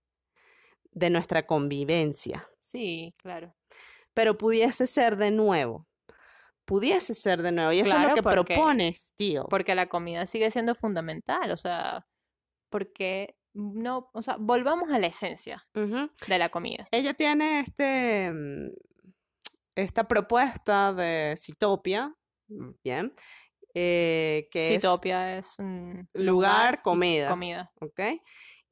de 0.95 1.11
nuestra 1.11 1.47
convivencia, 1.47 2.49
Sí, 2.63 3.13
claro. 3.19 3.55
pero 4.15 4.39
pudiese 4.39 4.87
ser 4.87 5.17
de 5.17 5.31
nuevo. 5.31 5.87
Pudiese 6.65 7.15
ser 7.15 7.43
de 7.43 7.53
nuevo. 7.53 7.73
Y 7.73 7.81
eso 7.81 7.95
es 7.97 8.09
lo 8.09 8.15
que 8.15 8.23
porque- 8.23 8.55
propone 8.55 8.95
Steele. 8.95 9.45
Porque 9.51 9.75
la 9.75 9.87
comida 9.89 10.25
sigue 10.25 10.51
siendo 10.51 10.75
fundamental, 10.75 11.51
o 11.51 11.57
sea, 11.59 12.07
porque 12.71 13.37
no, 13.53 14.09
o 14.15 14.23
sea, 14.23 14.37
volvamos 14.39 14.89
a 14.91 14.99
la 14.99 15.07
esencia 15.09 15.67
de 15.75 16.39
la 16.39 16.49
comida. 16.49 16.89
Ella 16.91 17.13
tiene 17.15 17.61
este, 17.61 18.31
mm, 18.33 18.71
esta 19.77 20.09
propuesta 20.09 20.93
de 20.95 21.35
Citopia, 21.37 22.15
bien, 22.83 23.13
eh, 23.75 24.49
que 24.51 24.69
Citopia 24.75 25.37
es 25.39 25.59
un 25.59 26.09
lugar, 26.15 26.79
y 26.81 26.83
comida, 26.83 27.29
comida. 27.29 27.73
¿ok? 27.81 28.01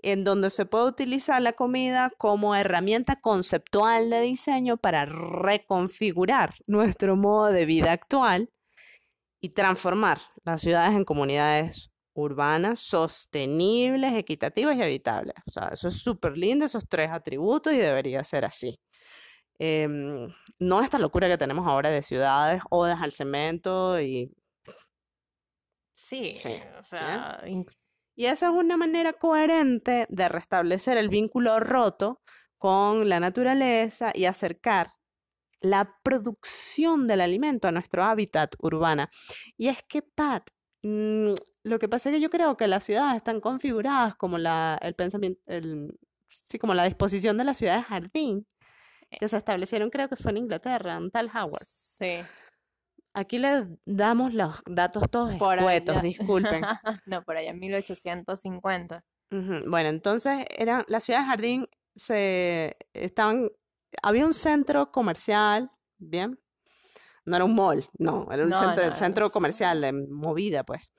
En 0.03 0.25
donde 0.25 0.51
se 0.51 0.67
puede 0.67 0.87
utilizar 0.87 1.41
la 1.41 1.53
comida 1.53 2.13
como 2.19 2.55
herramienta 2.57 3.21
conceptual 3.21 4.11
de 4.11 4.21
diseño 4.23 4.77
para 4.77 5.07
reconfigurar 5.07 6.55
nuestro 6.67 7.15
modo 7.17 7.53
de 7.53 7.65
vida 7.67 7.93
actual 7.93 8.51
y 9.41 9.51
transformar 9.51 10.19
las 10.45 10.61
ciudades 10.61 10.97
en 10.97 11.05
comunidades 11.05 11.91
urbanas, 12.15 12.81
sostenibles, 12.81 14.13
equitativas 14.15 14.77
y 14.77 14.83
habitables. 14.83 15.35
O 15.47 15.51
sea, 15.51 15.69
eso 15.69 15.89
es 15.89 16.03
súper 16.03 16.37
lindo, 16.37 16.65
esos 16.65 16.87
tres 16.89 17.11
atributos 17.11 17.73
y 17.73 17.79
debería 17.79 18.23
ser 18.25 18.45
así. 18.45 18.79
Em, 19.59 20.29
no 20.59 20.83
esta 20.83 20.99
locura 20.99 21.29
que 21.29 21.39
tenemos 21.39 21.67
ahora 21.67 21.91
de 21.91 22.03
ciudades, 22.03 22.63
odas 22.71 23.01
al 23.01 23.13
cemento 23.13 24.01
y 24.01 24.33
Sí, 25.95 26.39
Sí, 26.43 26.55
o 26.79 26.85
sea, 26.85 27.43
in- 27.47 27.67
Y 28.15 28.27
esa 28.27 28.47
es 28.47 28.53
una 28.53 28.77
manera 28.77 29.13
coherente 29.15 30.07
de 30.09 30.29
restablecer 30.29 30.99
el 30.99 31.09
vínculo 31.09 31.59
roto 31.61 32.21
con 32.59 33.09
la 33.09 33.21
naturaleza 33.21 34.13
y 34.15 34.27
acercar 34.27 34.89
la 35.61 35.97
producción 36.03 37.07
del 37.07 37.21
alimento 37.21 37.69
a 37.69 37.73
nuestro 37.73 38.05
hábitat 38.05 38.55
urbana. 38.59 39.11
Y 39.57 39.69
es 39.69 39.83
que, 39.89 40.03
Pat, 40.03 40.51
mm, 40.83 41.33
lo 41.65 41.79
que 41.79 41.89
pasa 41.89 42.11
es 42.11 42.17
que 42.17 42.21
yo 42.21 42.31
creo 42.31 42.57
que 42.57 42.67
las 42.67 42.85
ciudades 42.85 43.17
están 43.17 43.41
configuradas 43.41 44.17
como 44.17 44.39
la, 44.39 44.79
el 44.83 44.95
pensamiento, 44.95 45.41
el, 45.47 45.99
sí, 46.29 46.59
como 46.59 46.75
la 46.75 46.85
disposición 46.85 47.37
de 47.39 47.45
las 47.45 47.57
ciudades 47.57 47.85
jardín, 47.85 48.47
que 49.11 49.29
se 49.29 49.37
establecieron 49.37 49.91
creo 49.91 50.09
que 50.09 50.17
fue 50.17 50.33
en 50.33 50.39
Inglaterra, 50.39 50.97
en 50.97 51.11
tal 51.11 51.31
Howard. 51.35 51.65
sí. 51.65 52.23
Aquí 53.15 53.39
le 53.39 53.67
damos 53.85 54.33
los 54.33 54.55
datos 54.67 55.05
todos 55.11 55.33
escuetos, 55.33 55.97
allá. 55.97 56.03
disculpen. 56.03 56.65
No, 57.07 57.23
por 57.23 57.37
allá 57.37 57.51
en 57.51 57.59
1850. 57.59 59.05
Ujú, 59.31 59.69
Bueno, 59.71 59.89
entonces 59.89 60.45
eran 60.57 60.85
las 60.89 61.05
ciudades 61.05 61.27
jardín 61.27 61.69
se 61.95 62.77
estaban 62.95 63.51
había 64.03 64.25
un 64.25 64.33
centro 64.35 64.91
comercial, 64.93 65.71
bien. 65.99 66.39
No 67.25 67.37
era 67.37 67.45
un 67.45 67.55
mall, 67.55 67.87
no, 67.99 68.27
era 68.33 68.43
un 68.45 68.51
No, 68.51 68.59
centro, 68.59 68.83
no, 68.83 68.89
el 68.89 68.95
centro 68.95 69.31
comercial 69.31 69.81
de 69.81 69.93
movida, 69.93 70.65
pues, 70.65 70.93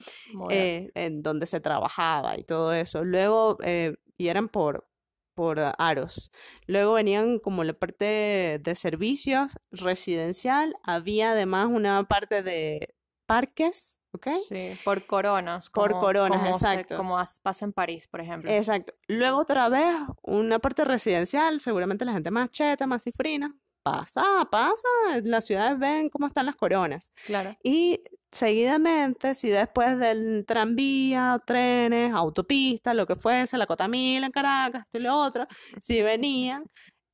eh, 0.52 0.90
en 0.96 1.22
donde 1.22 1.46
se 1.46 1.60
trabajaba 1.60 2.38
y 2.38 2.44
todo 2.44 2.74
eso. 2.74 3.04
Luego, 3.04 3.58
eh, 3.64 3.96
y 4.18 4.28
eran 4.30 4.48
por, 4.50 4.88
por 5.34 5.60
aros. 5.78 6.32
Luego 6.68 6.94
venían 6.94 7.40
como 7.40 7.64
la 7.64 7.74
parte 7.74 8.60
de 8.64 8.76
servicios 8.76 9.58
residencial. 9.72 10.76
Había 10.84 11.32
además 11.32 11.68
una 11.70 12.04
parte 12.04 12.44
de 12.44 12.96
parques, 13.26 14.00
¿ok? 14.12 14.28
Sí, 14.48 14.72
por 14.84 15.06
coronas. 15.06 15.70
Por 15.70 15.92
como- 15.92 16.02
coronas, 16.02 16.38
como 16.40 16.60
se- 16.60 16.66
exacto. 16.68 16.98
como 16.98 17.18
as- 17.18 17.40
pasa 17.40 17.66
en 17.66 17.74
París, 17.74 18.08
por 18.08 18.22
ejemplo. 18.22 18.52
Exacto. 18.52 18.94
Luego 19.08 19.40
otra 19.40 19.70
vez 19.70 19.96
una 20.22 20.60
parte 20.60 20.84
residencial, 20.86 21.60
seguramente 21.60 22.06
la 22.06 22.14
gente 22.14 22.32
más 22.32 22.50
cheta, 22.52 22.86
más 22.88 23.04
cifrina. 23.04 23.56
Pasa, 23.84 24.48
pasa, 24.50 24.88
las 25.24 25.46
ciudades 25.46 25.78
ven 25.78 26.10
cómo 26.10 26.28
están 26.28 26.46
las 26.46 26.56
coronas. 26.56 27.12
Claro. 27.26 27.56
Y 27.64 28.02
seguidamente, 28.32 29.36
si 29.36 29.50
después 29.50 30.00
del 30.00 30.46
tranvía, 30.48 31.42
trenes, 31.46 32.14
autopista, 32.14 32.94
lo 32.94 33.06
que 33.06 33.16
fuese, 33.16 33.58
la 33.58 33.68
Cotamil 33.68 34.24
en 34.24 34.32
Caracas, 34.32 34.86
esto 34.86 34.98
y 34.98 35.02
lo 35.02 35.16
otro, 35.16 35.46
si 35.80 36.02
venía 36.02 36.64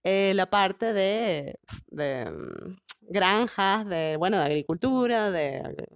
eh, 0.03 0.33
la 0.35 0.49
parte 0.49 0.93
de, 0.93 1.59
de 1.87 2.29
mm, 2.29 2.77
granjas, 3.01 3.87
de, 3.87 4.15
bueno, 4.17 4.37
de 4.37 4.45
agricultura, 4.45 5.31
de 5.31 5.87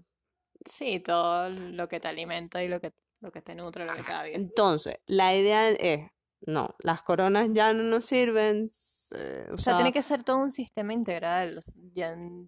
Sí, 0.65 0.99
todo 0.99 1.49
lo 1.49 1.87
que 1.87 1.99
te 1.99 2.07
alimenta 2.07 2.63
y 2.63 2.67
lo 2.67 2.79
que, 2.79 2.93
lo 3.21 3.31
que 3.31 3.41
te 3.41 3.55
nutre, 3.55 3.85
lo 3.85 3.93
que 3.93 4.03
te 4.03 4.11
da 4.11 4.23
vida. 4.23 4.35
Entonces, 4.35 4.95
la 5.05 5.35
idea 5.35 5.69
es, 5.69 6.09
no, 6.45 6.75
las 6.79 7.01
coronas 7.03 7.49
ya 7.51 7.73
no 7.73 7.83
nos 7.83 8.05
sirven, 8.05 8.69
eh, 9.15 9.47
o 9.51 9.53
O 9.53 9.57
sea, 9.57 9.73
sea, 9.73 9.75
tiene 9.77 9.91
que 9.93 10.01
ser 10.01 10.23
todo 10.23 10.37
un 10.37 10.51
sistema 10.51 10.93
integral, 10.93 11.59
ya 11.93 12.09
en- 12.11 12.47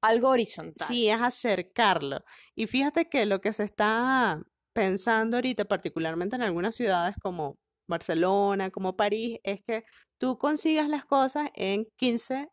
algo 0.00 0.28
horizontal. 0.28 0.86
sí, 0.86 1.08
es 1.08 1.20
acercarlo. 1.20 2.20
Y 2.54 2.66
fíjate 2.66 3.08
que 3.08 3.24
lo 3.26 3.40
que 3.40 3.52
se 3.52 3.64
está 3.64 4.40
pensando 4.74 5.36
ahorita, 5.38 5.64
particularmente 5.64 6.36
en 6.36 6.42
algunas 6.42 6.74
ciudades 6.74 7.16
como 7.22 7.58
Barcelona, 7.88 8.70
como 8.70 8.96
París, 8.96 9.38
es 9.44 9.62
que 9.62 9.84
tú 10.18 10.36
consigas 10.38 10.88
las 10.88 11.04
cosas 11.06 11.48
en 11.54 11.86
15 11.96 12.48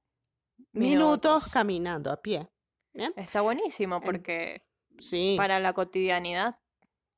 minutos, 0.73 1.43
Minutos. 1.43 1.47
caminando 1.51 2.11
a 2.11 2.21
pie. 2.21 2.47
¿Bien? 2.93 3.13
Está 3.15 3.41
buenísimo 3.41 4.01
porque 4.01 4.63
Sí, 4.99 5.35
para 5.37 5.59
la 5.59 5.73
cotidianidad, 5.73 6.57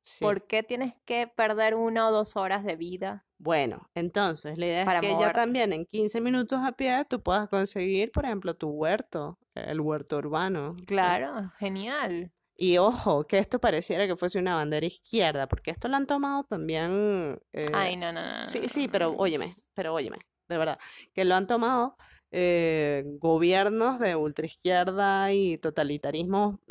sí. 0.03 0.23
¿por 0.23 0.47
qué 0.47 0.63
tienes 0.63 0.93
que 1.05 1.27
perder 1.27 1.75
una 1.75 2.07
o 2.07 2.11
dos 2.11 2.35
horas 2.37 2.63
de 2.63 2.75
vida? 2.75 3.25
Bueno, 3.43 3.89
entonces 3.93 4.57
la 4.57 4.65
idea 4.67 4.81
es 4.83 5.01
que 5.01 5.17
ya 5.19 5.33
también 5.33 5.73
en 5.73 5.85
15 5.85 6.21
minutos 6.21 6.61
a 6.63 6.71
pie 6.71 7.03
tú 7.09 7.21
puedas 7.21 7.49
conseguir, 7.49 8.09
por 8.09 8.23
ejemplo, 8.23 8.53
tu 8.53 8.69
huerto, 8.69 9.37
el 9.53 9.81
huerto 9.81 10.17
urbano. 10.17 10.69
¿no? 10.69 10.85
Claro, 10.85 11.51
genial. 11.59 12.31
Y 12.55 12.77
ojo, 12.77 13.27
que 13.27 13.39
esto 13.39 13.59
pareciera 13.59 14.07
que 14.07 14.15
fuese 14.15 14.39
una 14.39 14.55
bandera 14.55 14.85
izquierda, 14.85 15.49
porque 15.49 15.71
esto 15.71 15.89
lo 15.89 15.97
han 15.97 16.07
tomado 16.07 16.45
también. 16.45 17.37
eh, 17.51 17.69
Ay, 17.73 17.97
no, 17.97 18.13
no, 18.13 18.21
no. 18.21 18.45
sí, 18.45 18.61
no, 18.61 18.67
sí, 18.69 18.85
no, 18.85 18.91
pero 18.93 19.11
óyeme, 19.11 19.53
pero 19.73 19.93
óyeme, 19.93 20.19
de 20.47 20.57
verdad, 20.57 20.79
que 21.13 21.25
lo 21.25 21.35
han 21.35 21.45
tomado 21.45 21.97
eh, 22.31 23.03
gobiernos 23.19 23.99
de 23.99 24.15
ultraizquierda 24.15 25.33
y 25.33 25.57
totalitarismo, 25.57 26.61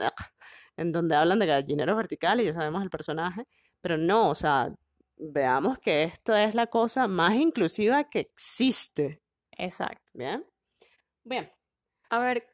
en 0.78 0.90
donde 0.90 1.16
hablan 1.16 1.38
de 1.38 1.44
gallineros 1.46 1.98
verticales, 1.98 2.46
ya 2.46 2.54
sabemos 2.54 2.82
el 2.82 2.88
personaje, 2.88 3.46
pero 3.82 3.98
no, 3.98 4.30
o 4.30 4.34
sea, 4.34 4.72
veamos 5.16 5.78
que 5.78 6.04
esto 6.04 6.34
es 6.34 6.54
la 6.54 6.66
cosa 6.68 7.06
más 7.06 7.34
inclusiva 7.34 8.04
que 8.10 8.20
existe, 8.20 9.22
Exacto. 9.52 10.02
¿bien? 10.14 10.44
Bien. 11.24 11.50
A 12.10 12.18
ver, 12.18 12.46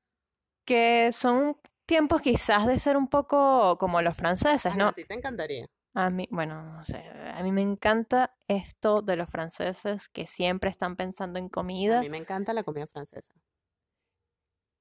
que 0.65 1.11
son 1.13 1.57
tiempos 1.87 2.21
quizás 2.21 2.67
de 2.67 2.79
ser 2.79 2.97
un 2.97 3.09
poco 3.09 3.79
como 3.79 4.03
los 4.03 4.17
franceses, 4.17 4.75
¿no? 4.77 4.89
a 4.89 4.93
ti 4.93 5.05
te 5.05 5.15
encantaría. 5.15 5.67
A 5.95 6.11
mí, 6.11 6.29
bueno, 6.31 6.63
no 6.63 6.85
sé, 6.85 6.99
a 7.09 7.43
mí 7.43 7.51
me 7.51 7.63
encanta 7.63 8.37
esto 8.47 9.01
de 9.03 9.17
los 9.17 9.29
franceses 9.31 10.09
que 10.09 10.27
siempre 10.27 10.71
están 10.71 10.97
pensando 10.97 11.39
en 11.39 11.47
A 11.47 11.51
comida. 11.51 12.01
mí 12.03 12.11
me 12.11 12.19
encanta 12.19 12.53
la 12.53 12.63
comida 12.63 12.87
francesa. 12.87 13.33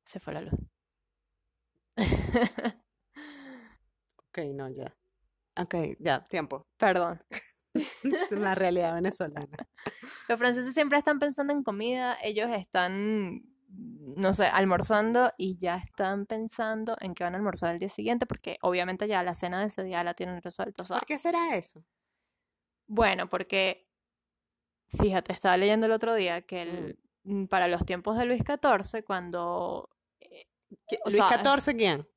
Se 0.05 0.19
fue 0.19 0.33
la 0.33 0.41
luz. 0.41 0.53
Ok, 4.17 4.37
no, 4.53 4.69
ya. 4.69 4.95
Ok, 5.59 5.75
ya, 5.99 6.23
tiempo. 6.25 6.67
Perdón. 6.77 7.23
Es 8.31 8.31
una 8.31 8.55
realidad 8.55 8.93
venezolana. 8.93 9.57
Los 10.27 10.37
franceses 10.39 10.73
siempre 10.73 10.97
están 10.97 11.19
pensando 11.19 11.53
en 11.53 11.63
comida, 11.63 12.17
ellos 12.23 12.49
están, 12.51 13.41
no 13.69 14.33
sé, 14.33 14.45
almorzando 14.47 15.31
y 15.37 15.57
ya 15.57 15.77
están 15.77 16.25
pensando 16.25 16.97
en 16.99 17.13
qué 17.13 17.23
van 17.23 17.33
a 17.35 17.37
almorzar 17.37 17.73
el 17.73 17.79
día 17.79 17.89
siguiente, 17.89 18.25
porque 18.25 18.57
obviamente 18.61 19.07
ya 19.07 19.23
la 19.23 19.35
cena 19.35 19.59
de 19.61 19.67
ese 19.67 19.83
día 19.83 20.03
la 20.03 20.13
tienen 20.13 20.41
resuelta. 20.41 20.83
¿Por 20.83 21.05
qué 21.05 21.17
será 21.17 21.55
eso? 21.55 21.83
bueno, 22.89 23.27
porque, 23.27 23.87
fíjate, 24.87 25.33
estaba 25.33 25.57
leyendo 25.57 25.85
el 25.85 25.91
otro 25.91 26.13
día 26.15 26.41
que 26.43 26.61
el, 26.61 26.99
mm, 27.23 27.45
para 27.45 27.67
los 27.67 27.85
tiempos 27.85 28.17
de 28.17 28.25
Luis 28.25 28.43
XIV, 28.43 29.03
cuando 29.03 29.89
eh, 30.19 30.45
¿Qui- 30.89 30.99
o 31.03 31.09
Luis 31.09 31.23
sea, 31.25 31.43
XIV, 31.43 31.75
¿quién? 31.77 32.07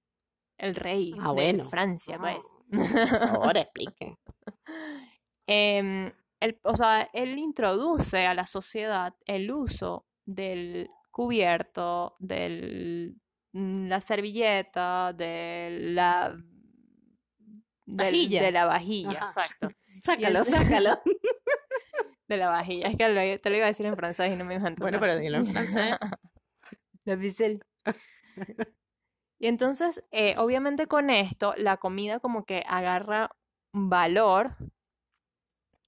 el 0.58 0.74
rey 0.76 1.14
Ah, 1.18 1.28
de 1.28 1.32
bueno. 1.32 1.68
Francia, 1.68 2.18
pues, 2.18 2.36
Ah, 2.72 2.76
Por 3.20 3.28
favor, 3.30 3.56
explique. 3.56 4.16
em, 5.50 6.12
él- 6.40 6.58
o 6.62 6.76
sea, 6.76 7.08
él 7.12 7.38
introduce 7.38 8.24
a 8.26 8.34
la 8.34 8.46
sociedad 8.46 9.14
el 9.26 9.50
uso 9.50 10.06
del 10.24 10.88
cubierto, 11.10 12.14
de 12.20 13.14
la 13.52 14.00
servilleta, 14.00 15.12
de 15.12 15.68
la 15.92 16.30
del- 17.84 17.96
Vajilla. 17.96 18.42
de 18.44 18.52
la 18.52 18.64
vajilla, 18.66 19.18
Ajá. 19.18 19.26
exacto, 19.44 19.68
Sácalo, 20.02 20.44
sácalo. 20.44 21.00
de 22.28 22.36
la 22.36 22.48
vajilla. 22.48 22.86
Es 22.88 22.96
que 22.96 23.08
lo- 23.08 23.40
te 23.40 23.50
lo 23.50 23.56
iba 23.56 23.64
a 23.64 23.68
decir 23.68 23.86
en 23.86 23.96
francés 23.96 24.32
y 24.32 24.36
no 24.36 24.44
me 24.44 24.54
iba 24.54 24.64
a 24.64 24.68
entender. 24.68 24.82
Bueno, 24.92 25.00
pero 25.00 25.16
dilo 25.18 25.38
en 25.38 25.46
francés. 25.48 25.96
La. 27.04 27.60
Y 29.40 29.46
entonces, 29.48 30.04
eh, 30.12 30.34
obviamente 30.38 30.86
con 30.86 31.10
esto, 31.10 31.54
la 31.56 31.78
comida 31.78 32.20
como 32.20 32.44
que 32.44 32.62
agarra 32.68 33.30
valor 33.72 34.54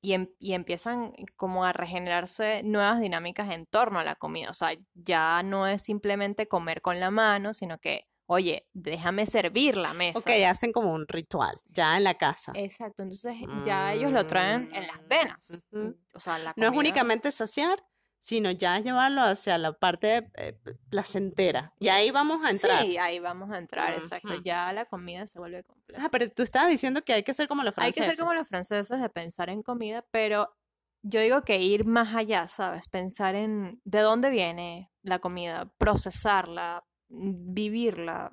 y, 0.02 0.12
em- 0.14 0.28
y 0.38 0.52
empiezan 0.52 1.14
como 1.36 1.64
a 1.64 1.72
regenerarse 1.72 2.62
nuevas 2.64 3.00
dinámicas 3.00 3.50
en 3.52 3.66
torno 3.66 4.00
a 4.00 4.04
la 4.04 4.16
comida. 4.16 4.50
O 4.50 4.54
sea, 4.54 4.70
ya 4.94 5.42
no 5.44 5.66
es 5.66 5.82
simplemente 5.82 6.48
comer 6.48 6.82
con 6.82 6.98
la 7.00 7.10
mano, 7.10 7.54
sino 7.54 7.78
que, 7.78 8.08
oye, 8.26 8.66
déjame 8.72 9.26
servir 9.26 9.76
la 9.76 9.94
mesa. 9.94 10.18
Ok, 10.18 10.30
hacen 10.46 10.72
como 10.72 10.92
un 10.92 11.06
ritual, 11.06 11.56
ya 11.66 11.96
en 11.96 12.04
la 12.04 12.14
casa. 12.14 12.52
Exacto, 12.56 13.04
entonces 13.04 13.36
ya 13.64 13.92
ellos 13.94 14.10
lo 14.10 14.26
traen 14.26 14.70
en 14.74 14.86
las 14.88 15.06
venas. 15.06 15.62
Ujú. 15.72 15.96
O 16.14 16.20
sea, 16.20 16.38
la 16.38 16.52
No 16.56 16.66
es 16.66 16.76
únicamente 16.76 17.30
saciar, 17.30 17.82
sino 18.22 18.52
ya 18.52 18.78
llevarlo 18.78 19.22
hacia 19.22 19.58
la 19.58 19.72
parte 19.72 20.30
eh, 20.34 20.56
placentera. 20.90 21.72
Y 21.80 21.88
ahí 21.88 22.12
vamos 22.12 22.44
a 22.44 22.50
entrar. 22.50 22.82
Sí, 22.84 22.96
ahí 22.96 23.18
vamos 23.18 23.50
a 23.50 23.58
entrar, 23.58 23.94
exacto. 23.94 24.34
Ya 24.44 24.72
la 24.72 24.84
comida 24.84 25.26
se 25.26 25.40
vuelve 25.40 25.64
compleja. 25.64 26.04
Ah, 26.06 26.08
pero 26.08 26.30
tú 26.30 26.44
estabas 26.44 26.70
diciendo 26.70 27.02
que 27.02 27.14
hay 27.14 27.24
que 27.24 27.34
ser 27.34 27.48
como 27.48 27.64
los 27.64 27.76
Hay 27.78 27.90
que 27.90 27.94
franceses. 27.94 28.14
ser 28.14 28.22
como 28.24 28.32
los 28.34 28.46
franceses 28.46 29.00
de 29.00 29.08
pensar 29.08 29.50
en 29.50 29.64
comida, 29.64 30.04
pero 30.12 30.56
yo 31.02 31.18
digo 31.18 31.42
que 31.42 31.58
ir 31.58 31.84
más 31.84 32.14
allá, 32.14 32.46
¿sabes? 32.46 32.86
Pensar 32.86 33.34
en 33.34 33.80
de 33.82 33.98
dónde 34.02 34.30
viene 34.30 34.92
la 35.02 35.18
comida, 35.18 35.72
procesarla, 35.76 36.84
vivirla, 37.08 38.30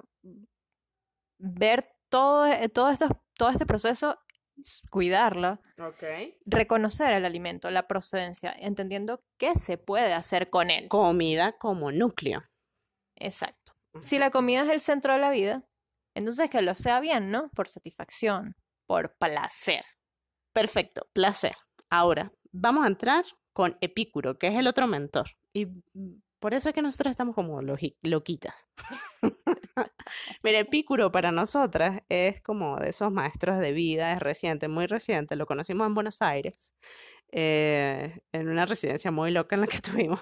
ver 1.39 1.89
todo, 2.09 2.45
e- 2.45 2.69
todo, 2.69 2.89
esto, 2.91 3.07
todo 3.35 3.49
este 3.49 3.65
proceso, 3.65 4.19
cuidarla, 4.89 5.59
Ok. 5.79 6.03
reconocer 6.45 7.13
el 7.13 7.25
alimento, 7.25 7.69
la 7.71 7.87
procedencia, 7.87 8.55
entendiendo 8.57 9.23
qué 9.37 9.55
se 9.55 9.77
puede 9.77 10.13
hacer 10.13 10.49
con 10.49 10.69
él. 10.71 10.87
Comida 10.87 11.53
como 11.57 11.91
núcleo. 11.91 12.43
Exacto. 13.15 13.73
Si 14.01 14.19
la 14.19 14.31
comida 14.31 14.61
es 14.63 14.69
el 14.69 14.81
centro 14.81 15.13
de 15.13 15.19
la 15.19 15.29
vida, 15.31 15.63
entonces 16.15 16.49
que 16.49 16.61
lo 16.61 16.75
sea 16.75 16.99
bien, 16.99 17.31
¿no? 17.31 17.49
Por 17.49 17.69
satisfacción, 17.69 18.55
por 18.87 19.15
placer. 19.17 19.83
Perfecto, 20.53 21.07
placer. 21.13 21.55
Ahora, 21.89 22.31
vamos 22.51 22.83
a 22.83 22.87
entrar 22.87 23.25
con 23.53 23.77
Epicuro, 23.81 24.37
que 24.37 24.47
es 24.47 24.55
el 24.55 24.67
otro 24.67 24.87
mentor. 24.87 25.29
Y 25.53 25.65
mm, 25.65 26.21
por 26.39 26.53
eso 26.53 26.69
es 26.69 26.75
que 26.75 26.81
nosotros 26.81 27.11
estamos 27.11 27.35
como 27.35 27.61
loquitas. 27.61 28.67
Mira, 30.43 30.59
Epicuro 30.59 31.11
para 31.11 31.31
nosotras 31.31 32.01
es 32.09 32.41
como 32.41 32.77
de 32.77 32.89
esos 32.89 33.11
maestros 33.11 33.59
de 33.59 33.71
vida, 33.71 34.13
es 34.13 34.19
reciente, 34.19 34.67
muy 34.67 34.87
reciente. 34.87 35.35
Lo 35.35 35.45
conocimos 35.45 35.87
en 35.87 35.95
Buenos 35.95 36.21
Aires, 36.21 36.73
eh, 37.31 38.19
en 38.31 38.49
una 38.49 38.65
residencia 38.65 39.11
muy 39.11 39.31
loca 39.31 39.55
en 39.55 39.61
la 39.61 39.67
que 39.67 39.77
estuvimos. 40.07 40.21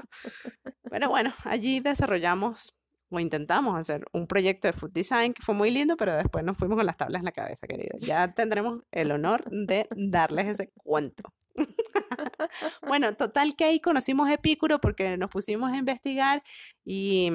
Pero 0.89 1.09
bueno, 1.09 1.33
allí 1.43 1.79
desarrollamos 1.79 2.73
o 3.09 3.19
intentamos 3.19 3.77
hacer 3.77 4.05
un 4.11 4.27
proyecto 4.27 4.67
de 4.67 4.73
food 4.73 4.91
design 4.91 5.33
que 5.33 5.41
fue 5.41 5.55
muy 5.55 5.71
lindo, 5.71 5.95
pero 5.95 6.15
después 6.15 6.43
nos 6.43 6.57
fuimos 6.57 6.77
con 6.77 6.85
las 6.85 6.97
tablas 6.97 7.21
en 7.21 7.25
la 7.25 7.31
cabeza, 7.31 7.67
querida. 7.67 7.95
Ya 7.99 8.33
tendremos 8.33 8.83
el 8.91 9.11
honor 9.11 9.45
de 9.49 9.87
darles 9.95 10.47
ese 10.47 10.71
cuento. 10.83 11.23
Bueno, 12.87 13.15
total 13.15 13.55
que 13.55 13.65
ahí 13.65 13.79
conocimos 13.79 14.29
Epicuro 14.29 14.79
porque 14.79 15.17
nos 15.17 15.29
pusimos 15.29 15.71
a 15.71 15.77
investigar 15.77 16.43
y 16.85 17.29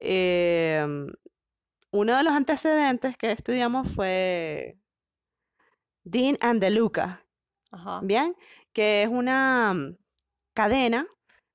mm, 0.00 0.06
em, 0.06 1.06
uno 1.90 2.16
de 2.16 2.22
los 2.24 2.32
antecedentes 2.32 3.16
que 3.16 3.30
estudiamos 3.32 3.88
fue 3.92 4.76
Dean 6.04 6.36
and 6.40 6.60
DeLuca, 6.60 7.24
Ajá. 7.70 8.00
¿bien? 8.02 8.36
Que 8.72 9.02
es 9.02 9.08
una 9.08 9.72
mm, 9.74 9.96
cadena 10.54 11.06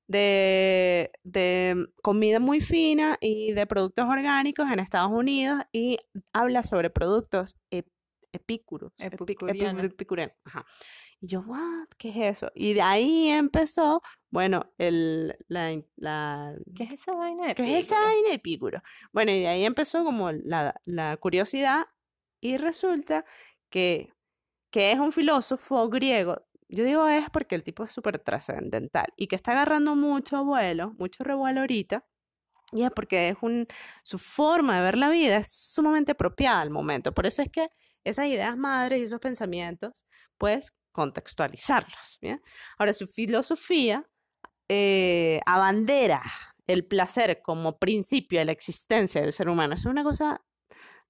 de, 0.08 1.12
de 1.22 1.86
comida 2.02 2.40
muy 2.40 2.60
fina 2.60 3.16
y 3.20 3.52
de 3.52 3.66
productos 3.66 4.06
orgánicos 4.08 4.66
en 4.72 4.80
Estados 4.80 5.12
Unidos 5.12 5.62
y 5.72 5.98
habla 6.32 6.62
sobre 6.64 6.90
productos 6.90 7.56
ep- 7.70 7.92
epícuros, 8.32 8.92
ajá. 10.44 10.66
Y 11.22 11.26
yo, 11.26 11.40
what, 11.40 11.88
¿qué 11.98 12.08
es 12.08 12.38
eso? 12.38 12.50
Y 12.54 12.72
de 12.72 12.80
ahí 12.80 13.28
empezó, 13.28 14.00
bueno, 14.30 14.72
el, 14.78 15.36
la, 15.48 15.78
la, 15.96 16.54
¿Qué 16.74 16.84
es 16.84 16.94
esa 16.94 17.12
vaina 17.12 17.48
de 17.48 17.54
¿qué 17.54 17.78
es 17.78 17.84
esa 17.84 18.00
vaina 18.00 18.30
de 18.30 18.34
epícuro? 18.36 18.82
Bueno, 19.12 19.30
y 19.30 19.40
de 19.40 19.48
ahí 19.48 19.64
empezó 19.66 20.02
como 20.02 20.32
la, 20.32 20.80
la 20.86 21.16
curiosidad 21.18 21.84
y 22.40 22.56
resulta 22.56 23.26
que, 23.68 24.14
que 24.70 24.92
es 24.92 24.98
un 24.98 25.12
filósofo 25.12 25.90
griego. 25.90 26.42
Yo 26.68 26.84
digo 26.84 27.06
es 27.08 27.28
porque 27.30 27.54
el 27.54 27.64
tipo 27.64 27.84
es 27.84 27.92
súper 27.92 28.18
trascendental 28.18 29.12
y 29.16 29.26
que 29.26 29.36
está 29.36 29.52
agarrando 29.52 29.96
mucho 29.96 30.42
vuelo, 30.44 30.94
mucho 30.98 31.22
revuelo 31.22 31.60
ahorita. 31.60 32.06
Y 32.72 32.84
es 32.84 32.92
porque 32.92 33.30
es 33.30 33.36
un, 33.42 33.66
su 34.04 34.18
forma 34.18 34.76
de 34.76 34.82
ver 34.82 34.96
la 34.96 35.10
vida 35.10 35.38
es 35.38 35.52
sumamente 35.52 36.12
apropiada 36.12 36.60
al 36.60 36.70
momento. 36.70 37.12
Por 37.12 37.26
eso 37.26 37.42
es 37.42 37.50
que 37.50 37.68
esas 38.04 38.26
ideas 38.28 38.56
madres 38.56 39.00
y 39.00 39.02
esos 39.02 39.20
pensamientos, 39.20 40.06
pues 40.38 40.72
contextualizarlos. 40.92 42.18
¿bien? 42.20 42.42
Ahora, 42.78 42.92
su 42.92 43.06
filosofía 43.06 44.04
eh, 44.68 45.40
abandera 45.46 46.22
el 46.66 46.86
placer 46.86 47.42
como 47.42 47.78
principio 47.78 48.38
de 48.38 48.44
la 48.44 48.52
existencia 48.52 49.20
del 49.20 49.32
ser 49.32 49.48
humano. 49.48 49.74
Es 49.74 49.84
una 49.86 50.04
cosa 50.04 50.42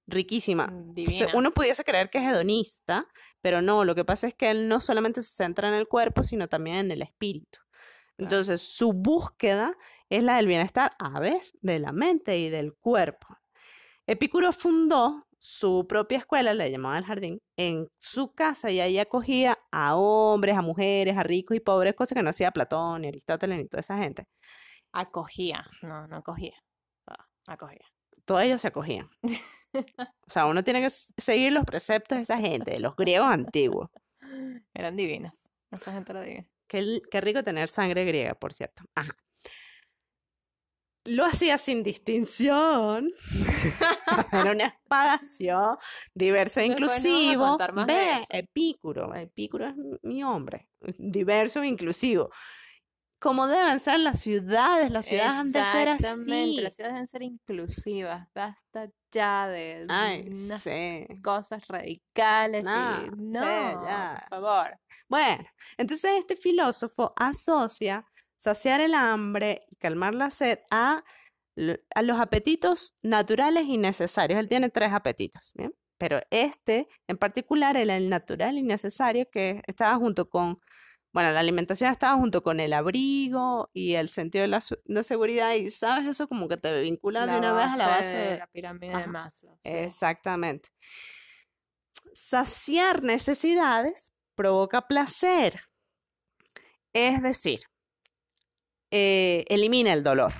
riquísima. 0.07 0.67
Mm, 0.67 0.93
Pues, 0.93 1.07
Divina. 1.07 1.31
Uno 1.33 1.51
pudiese 1.51 1.83
creer 1.83 2.09
que 2.09 2.17
es 2.17 2.25
hedonista, 2.25 3.07
pero 3.41 3.61
no, 3.61 3.85
lo 3.85 3.95
que 3.95 4.05
pasa 4.05 4.27
es 4.27 4.33
que 4.33 4.49
él 4.51 4.67
no 4.67 4.79
solamente 4.79 5.21
se 5.21 5.35
centra 5.35 5.67
en 5.67 5.75
el 5.75 5.87
cuerpo, 5.87 6.23
sino 6.23 6.47
también 6.47 6.77
en 6.77 6.91
el 6.91 7.01
espíritu. 7.01 7.59
Entonces, 8.17 8.61
su 8.61 8.93
búsqueda 8.93 9.75
es 10.09 10.23
la 10.23 10.35
del 10.37 10.45
bienestar, 10.45 10.91
a 10.99 11.19
ver, 11.19 11.41
de 11.61 11.79
la 11.79 11.91
mente 11.91 12.37
y 12.37 12.49
del 12.49 12.73
cuerpo. 12.75 13.27
Epicuro 14.05 14.51
fundó 14.51 15.27
su 15.43 15.87
propia 15.87 16.19
escuela, 16.19 16.53
le 16.53 16.69
llamaban 16.69 16.99
el 16.99 17.05
jardín, 17.05 17.41
en 17.57 17.87
su 17.97 18.31
casa 18.35 18.69
y 18.69 18.79
ahí 18.79 18.99
acogía 18.99 19.57
a 19.71 19.95
hombres, 19.95 20.55
a 20.55 20.61
mujeres, 20.61 21.17
a 21.17 21.23
ricos 21.23 21.57
y 21.57 21.59
pobres, 21.59 21.95
cosas 21.95 22.15
que 22.15 22.21
no 22.21 22.29
hacía 22.29 22.51
Platón 22.51 23.01
ni 23.01 23.07
Aristóteles 23.07 23.57
ni 23.57 23.67
toda 23.67 23.81
esa 23.81 23.97
gente. 23.97 24.27
Acogía, 24.93 25.65
no, 25.81 26.07
no 26.07 26.17
acogía. 26.17 26.53
Ah, 27.07 27.25
acogía. 27.47 27.83
Todos 28.23 28.43
ellos 28.43 28.61
se 28.61 28.67
acogían. 28.67 29.09
O 29.73 30.29
sea, 30.29 30.47
uno 30.47 30.65
tiene 30.65 30.81
que 30.81 30.89
seguir 30.89 31.53
los 31.53 31.63
preceptos 31.63 32.17
de 32.17 32.23
esa 32.23 32.37
gente, 32.37 32.71
de 32.71 32.81
los 32.81 32.93
griegos 32.97 33.29
antiguos. 33.29 33.89
Eran 34.73 34.97
divinas. 34.97 35.49
Esa 35.71 35.93
gente 35.93 36.11
era 36.11 36.21
divina. 36.23 36.45
Qué, 36.67 37.01
qué 37.09 37.21
rico 37.21 37.41
tener 37.41 37.69
sangre 37.69 38.03
griega, 38.03 38.35
por 38.35 38.51
cierto. 38.51 38.83
Ajá. 38.95 39.15
Lo 41.05 41.25
hacía 41.25 41.57
sin 41.57 41.81
distinción. 41.83 43.11
Era 44.31 44.51
un 44.51 44.61
espacio 44.61 45.79
diverso 46.13 46.59
e 46.59 46.65
inclusivo. 46.67 47.57
de 47.57 47.85
Ve. 47.85 48.25
Epicuro. 48.29 49.13
Epicuro 49.15 49.67
es 49.69 49.75
mi- 50.03 50.23
hombre. 50.23 50.69
Diverso 50.97 51.61
e 51.63 51.67
inclusivo. 51.67 52.29
Como 53.19 53.45
deben 53.47 53.79
ser 53.79 53.99
las 53.99 54.19
ciudades, 54.19 54.89
las 54.91 55.05
ciudades 55.05 55.31
han 55.31 55.51
de 55.51 55.63
ser 55.65 55.87
Exactamente, 55.89 56.33
así. 56.55 56.61
las 56.61 56.75
ciudades 56.75 56.93
deben 56.95 57.07
ser 57.07 57.21
inclusivas. 57.23 58.27
Basta 58.33 58.89
ya 59.11 59.47
de 59.47 59.85
Ay, 59.89 60.27
unas 60.27 60.63
sí. 60.63 61.05
cosas 61.23 61.67
radicales 61.67 62.63
No, 62.63 62.71
y 62.71 63.05
sí, 63.05 63.11
no, 63.17 63.41
ya. 63.41 64.25
por 64.29 64.39
favor. 64.39 64.79
Bueno, 65.07 65.43
entonces 65.77 66.11
este 66.17 66.35
filósofo 66.35 67.13
asocia 67.15 68.03
saciar 68.41 68.81
el 68.81 68.95
hambre 68.95 69.67
y 69.69 69.75
calmar 69.75 70.15
la 70.15 70.31
sed 70.31 70.57
a, 70.71 71.03
a 71.93 72.01
los 72.01 72.19
apetitos 72.19 72.95
naturales 73.03 73.65
y 73.67 73.77
necesarios. 73.77 74.39
Él 74.39 74.47
tiene 74.47 74.69
tres 74.69 74.91
apetitos, 74.93 75.51
¿bien? 75.53 75.75
Pero 75.99 76.19
este 76.31 76.87
en 77.07 77.17
particular, 77.17 77.77
el, 77.77 77.91
el 77.91 78.09
natural 78.09 78.57
y 78.57 78.63
necesario, 78.63 79.29
que 79.29 79.61
estaba 79.67 79.95
junto 79.97 80.27
con, 80.27 80.59
bueno, 81.13 81.31
la 81.31 81.39
alimentación 81.39 81.91
estaba 81.91 82.17
junto 82.17 82.41
con 82.41 82.59
el 82.59 82.73
abrigo 82.73 83.69
y 83.73 83.93
el 83.93 84.09
sentido 84.09 84.41
de 84.41 84.47
la, 84.47 84.63
de 84.85 85.03
seguridad. 85.03 85.53
Y 85.53 85.69
sabes, 85.69 86.07
eso 86.07 86.27
como 86.27 86.47
que 86.47 86.57
te 86.57 86.81
vincula 86.81 87.27
de 87.27 87.37
una 87.37 87.53
vez 87.53 87.67
a 87.67 87.77
la 87.77 87.87
base 87.87 88.15
de 88.15 88.37
la 88.39 88.47
pirámide 88.47 88.97
de 88.97 89.05
Maslow. 89.05 89.53
sí. 89.53 89.59
Exactamente. 89.63 90.69
Saciar 92.13 93.03
necesidades 93.03 94.11
provoca 94.33 94.87
placer. 94.87 95.61
Es 96.93 97.21
decir, 97.21 97.61
eh, 98.91 99.45
elimina 99.47 99.93
el 99.93 100.03
dolor. 100.03 100.31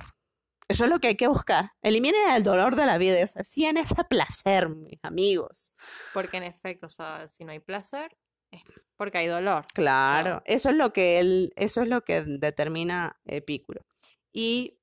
Eso 0.68 0.84
es 0.84 0.90
lo 0.90 1.00
que 1.00 1.08
hay 1.08 1.16
que 1.16 1.28
buscar. 1.28 1.72
Elimina 1.82 2.36
el 2.36 2.42
dolor 2.42 2.76
de 2.76 2.86
la 2.86 2.96
vida. 2.96 3.18
Es 3.18 3.36
así 3.36 3.66
en 3.66 3.76
ese 3.76 4.04
placer, 4.04 4.68
mis 4.68 4.98
amigos. 5.02 5.74
Porque 6.14 6.36
en 6.36 6.44
efecto, 6.44 6.86
o 6.86 6.90
sea, 6.90 7.28
si 7.28 7.44
no 7.44 7.52
hay 7.52 7.60
placer, 7.60 8.16
es 8.50 8.62
porque 8.96 9.18
hay 9.18 9.26
dolor. 9.26 9.66
Claro, 9.74 10.42
eso 10.44 10.70
es 10.70 10.76
lo 10.76 10.92
que 10.92 11.18
él, 11.18 11.52
eso 11.56 11.82
es 11.82 11.88
lo 11.88 12.02
que 12.02 12.22
determina 12.22 13.20
Epicuro. 13.24 13.84
Y 14.32 14.78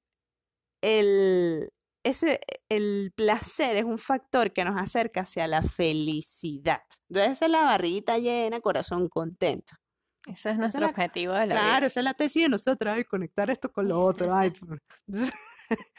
el, 0.81 1.71
ese, 2.03 2.41
el 2.67 3.13
placer 3.15 3.77
es 3.77 3.83
un 3.83 3.97
factor 3.97 4.51
que 4.51 4.65
nos 4.65 4.79
acerca 4.79 5.21
hacia 5.21 5.47
la 5.47 5.63
felicidad. 5.63 6.83
Entonces, 7.09 7.33
esa 7.33 7.45
es 7.45 7.51
la 7.51 7.63
barriguita 7.63 8.17
llena, 8.17 8.59
corazón 8.59 9.07
contento. 9.09 9.73
Ese 10.27 10.51
es 10.51 10.57
nuestro 10.57 10.81
la- 10.81 10.87
objetivo 10.89 11.33
de 11.33 11.47
la 11.47 11.55
Claro, 11.55 11.77
vida. 11.77 11.87
esa 11.87 11.99
es 11.99 12.03
la 12.03 12.13
tesis 12.13 12.43
de 12.43 12.49
nosotros, 12.49 12.93
ay, 12.95 13.03
conectar 13.03 13.49
esto 13.49 13.71
con 13.71 13.87
lo 13.87 14.01
otro. 14.01 14.33
ay, 14.35 14.51
por- 14.59 14.81
Entonces, 15.07 15.33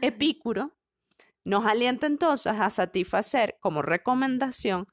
Epicuro 0.00 0.76
nos 1.44 1.64
alienta 1.66 2.06
entonces 2.06 2.52
a 2.52 2.68
satisfacer 2.70 3.56
como 3.60 3.82
recomendación 3.82 4.86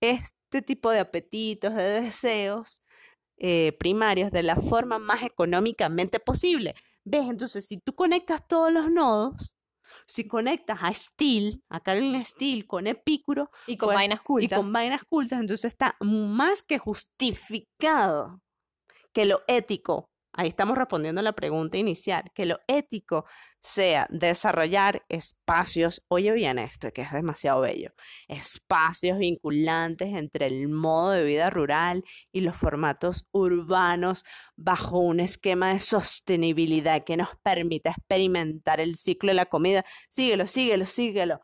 este 0.00 0.62
tipo 0.62 0.90
de 0.90 0.98
apetitos, 1.00 1.74
de 1.74 2.00
deseos 2.02 2.82
eh, 3.36 3.72
primarios 3.78 4.30
de 4.30 4.42
la 4.42 4.56
forma 4.56 4.98
más 4.98 5.22
económicamente 5.22 6.20
posible. 6.20 6.74
¿Ves? 7.04 7.28
Entonces, 7.28 7.66
si 7.66 7.78
tú 7.78 7.94
conectas 7.94 8.46
todos 8.46 8.72
los 8.72 8.90
nodos, 8.90 9.54
si 10.06 10.26
conectas 10.26 10.78
a 10.82 10.92
Steel, 10.92 11.62
a 11.68 11.80
Carolyn 11.80 12.24
Steel 12.24 12.66
con 12.66 12.86
Epicuro, 12.86 13.50
Y 13.66 13.76
con 13.76 13.88
pues, 13.88 13.96
vainas 13.96 14.20
y 14.20 14.24
cultas. 14.24 14.58
con 14.58 14.72
vainas 14.72 15.02
cultas, 15.04 15.40
entonces 15.40 15.66
está 15.66 15.96
más 16.00 16.62
que 16.62 16.78
justificado 16.78 18.40
que 19.12 19.26
lo 19.26 19.42
ético, 19.46 20.11
ahí 20.32 20.48
estamos 20.48 20.76
respondiendo 20.78 21.20
a 21.20 21.24
la 21.24 21.32
pregunta 21.32 21.78
inicial, 21.78 22.24
que 22.34 22.46
lo 22.46 22.58
ético 22.66 23.24
sea 23.60 24.06
desarrollar 24.10 25.04
espacios, 25.08 26.02
oye 26.08 26.32
bien 26.32 26.58
esto, 26.58 26.90
que 26.92 27.02
es 27.02 27.12
demasiado 27.12 27.60
bello, 27.60 27.92
espacios 28.28 29.18
vinculantes 29.18 30.08
entre 30.14 30.46
el 30.46 30.68
modo 30.68 31.10
de 31.10 31.24
vida 31.24 31.50
rural 31.50 32.04
y 32.32 32.40
los 32.40 32.56
formatos 32.56 33.26
urbanos 33.32 34.24
bajo 34.56 34.98
un 34.98 35.20
esquema 35.20 35.72
de 35.72 35.80
sostenibilidad 35.80 37.04
que 37.04 37.16
nos 37.16 37.28
permita 37.42 37.90
experimentar 37.90 38.80
el 38.80 38.96
ciclo 38.96 39.30
de 39.30 39.34
la 39.34 39.46
comida. 39.46 39.84
Síguelo, 40.08 40.46
síguelo, 40.46 40.86
síguelo. 40.86 41.40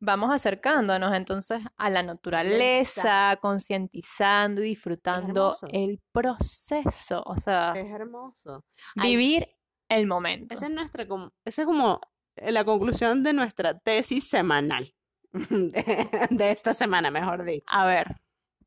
Vamos 0.00 0.32
acercándonos 0.32 1.14
entonces 1.14 1.60
a 1.76 1.90
la 1.90 2.02
naturaleza, 2.04 3.36
concientizando 3.40 4.62
y 4.62 4.68
disfrutando 4.70 5.56
el 5.72 6.00
proceso. 6.12 7.22
O 7.26 7.36
sea, 7.36 7.72
Es 7.76 7.90
hermoso. 7.90 8.64
Ay, 8.96 9.16
vivir 9.16 9.48
el 9.88 10.06
momento. 10.06 10.54
Esa 10.54 10.66
es 10.66 10.72
nuestra, 10.72 11.04
esa 11.44 11.62
es 11.62 11.66
como 11.66 12.00
la 12.36 12.64
conclusión 12.64 13.22
de 13.24 13.32
nuestra 13.32 13.78
tesis 13.78 14.28
semanal. 14.28 14.94
De, 15.32 16.08
de 16.30 16.50
esta 16.52 16.72
semana, 16.72 17.10
mejor 17.10 17.44
dicho. 17.44 17.66
A 17.70 17.84
ver, 17.84 18.16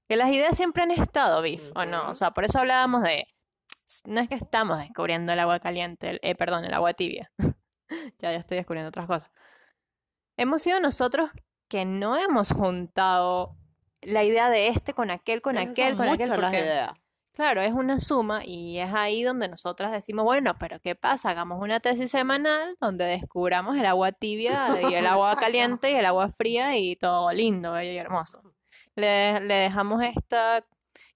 que 0.08 0.16
las 0.16 0.30
ideas 0.32 0.56
siempre 0.56 0.84
han 0.84 0.92
estado, 0.92 1.42
Biff, 1.42 1.72
¿o 1.76 1.86
no? 1.86 2.10
O 2.10 2.16
sea, 2.16 2.32
por 2.32 2.44
eso 2.44 2.60
hablábamos 2.60 3.02
de. 3.02 3.26
No 4.06 4.20
es 4.22 4.30
que 4.30 4.36
estamos 4.36 4.78
descubriendo 4.78 5.34
el 5.34 5.40
agua 5.40 5.60
caliente, 5.60 6.12
el- 6.12 6.20
eh, 6.22 6.36
perdón, 6.36 6.64
el 6.66 6.74
agua 6.74 6.94
tibia. 6.94 7.32
ya, 8.20 8.32
ya 8.32 8.38
estoy 8.38 8.58
descubriendo 8.58 8.90
otras 8.90 9.08
cosas. 9.08 9.32
Hemos 10.42 10.62
sido 10.62 10.80
nosotros 10.80 11.30
que 11.68 11.86
no 11.86 12.18
hemos 12.18 12.52
juntado 12.52 13.56
la 14.02 14.24
idea 14.24 14.50
de 14.50 14.68
este 14.68 14.94
con 14.94 15.12
aquel, 15.12 15.42
con 15.42 15.58
Esas 15.58 15.72
aquel, 15.72 15.96
con 15.96 16.08
aquel, 16.08 16.30
porque. 16.30 16.88
Claro, 17.34 17.62
es 17.62 17.72
una 17.72 18.00
suma 18.00 18.42
y 18.44 18.78
es 18.80 18.94
ahí 18.94 19.24
donde 19.24 19.48
nosotras 19.48 19.92
decimos, 19.92 20.26
bueno, 20.26 20.58
pero 20.60 20.82
¿qué 20.82 20.96
pasa? 20.96 21.30
Hagamos 21.30 21.62
una 21.62 21.80
tesis 21.80 22.12
semanal 22.12 22.76
donde 22.82 23.06
descubramos 23.06 23.78
el 23.78 23.86
agua 23.86 24.12
tibia 24.12 24.68
y 24.90 24.94
el 24.94 25.08
agua 25.08 25.36
caliente 25.40 25.92
y 25.92 25.96
el 25.96 26.06
agua 26.06 26.30
fría 26.30 26.78
y 26.78 26.98
todo 26.98 27.32
lindo, 27.32 27.72
bello 27.72 27.94
y 27.94 27.98
hermoso. 27.98 28.44
Le, 28.96 29.40
le 29.40 29.54
dejamos 29.56 30.04
esta 30.04 30.66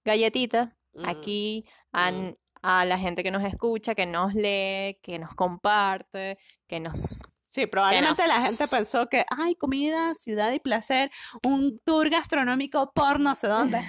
galletita 0.04 0.76
Mm, 0.96 1.04
aquí 1.08 1.66
a, 1.92 2.10
mm. 2.10 2.36
a 2.62 2.84
la 2.84 2.98
gente 2.98 3.22
que 3.22 3.30
nos 3.30 3.44
escucha, 3.44 3.94
que 3.94 4.06
nos 4.06 4.34
lee, 4.34 4.98
que 5.02 5.18
nos 5.18 5.34
comparte, 5.34 6.38
que 6.66 6.80
nos... 6.80 7.22
Sí, 7.56 7.66
probablemente 7.66 8.22
la 8.28 8.34
gente 8.40 8.64
nos- 8.64 8.70
pensó 8.70 9.06
que, 9.08 9.24
ay, 9.30 9.54
comida, 9.54 10.12
ciudad 10.12 10.52
y 10.52 10.58
placer, 10.60 11.10
un 11.42 11.78
tour 11.84 12.10
gastronómico 12.10 12.92
por 12.94 13.18
no 13.18 13.34
sé 13.34 13.48
dónde. 13.48 13.80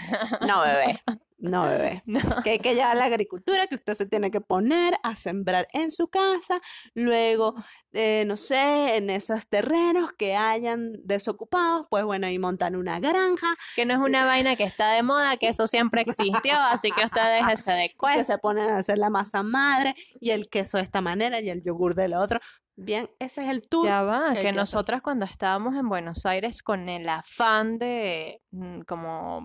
No, 0.48 0.62
bebé. 0.62 1.02
No, 1.38 1.64
bebé. 1.64 2.02
No. 2.08 2.42
que 2.44 2.52
hay 2.52 2.60
que 2.60 2.74
llevar 2.76 2.96
la 2.96 3.06
agricultura, 3.06 3.68
que 3.68 3.76
usted 3.76 3.94
se 3.94 4.06
tiene 4.06 4.32
que 4.32 4.40
poner 4.40 4.96
a 5.04 5.16
sembrar 5.18 5.68
en 5.74 5.92
su 5.92 6.08
casa, 6.08 6.62
luego, 6.96 7.56
eh, 7.92 8.24
no 8.26 8.38
sé, 8.38 8.96
en 8.96 9.10
esos 9.10 9.48
terrenos 9.48 10.12
que 10.18 10.36
hayan 10.38 10.94
desocupados, 11.04 11.86
pues 11.90 12.06
bueno, 12.06 12.30
y 12.30 12.40
montan 12.40 12.76
una 12.78 13.00
granja, 13.02 13.56
Que 13.76 13.86
no 13.86 13.94
es 13.96 14.00
una 14.00 14.26
vaina 14.26 14.56
que 14.56 14.64
está 14.64 14.92
de 14.94 15.04
moda, 15.04 15.36
que 15.36 15.50
eso 15.50 15.68
siempre 15.68 16.02
existió, 16.02 16.56
así 16.56 16.90
que 16.92 17.04
usted 17.06 17.22
déjese 17.36 17.72
de 17.74 17.90
que 18.16 18.24
se 18.24 18.38
ponen 18.38 18.70
a 18.70 18.78
hacer 18.78 18.98
la 18.98 19.10
masa 19.10 19.44
madre 19.44 19.94
y 20.22 20.30
el 20.32 20.48
queso 20.50 20.78
de 20.78 20.84
esta 20.84 21.02
manera 21.02 21.42
y 21.42 21.50
el 21.50 21.62
yogur 21.62 21.94
del 21.96 22.14
otro. 22.14 22.40
Bien, 22.80 23.10
ese 23.18 23.44
es 23.44 23.50
el 23.50 23.68
tour. 23.68 23.86
Ya 23.88 24.04
va, 24.04 24.34
que 24.36 24.42
que 24.42 24.52
nosotras 24.54 25.02
cuando 25.02 25.26
estábamos 25.26 25.76
en 25.76 25.90
Buenos 25.90 26.28
Aires 26.28 26.62
con 26.62 26.88
el 26.90 27.10
afán 27.10 27.80
de 27.80 28.42
mm, 28.52 28.82
como 28.82 29.42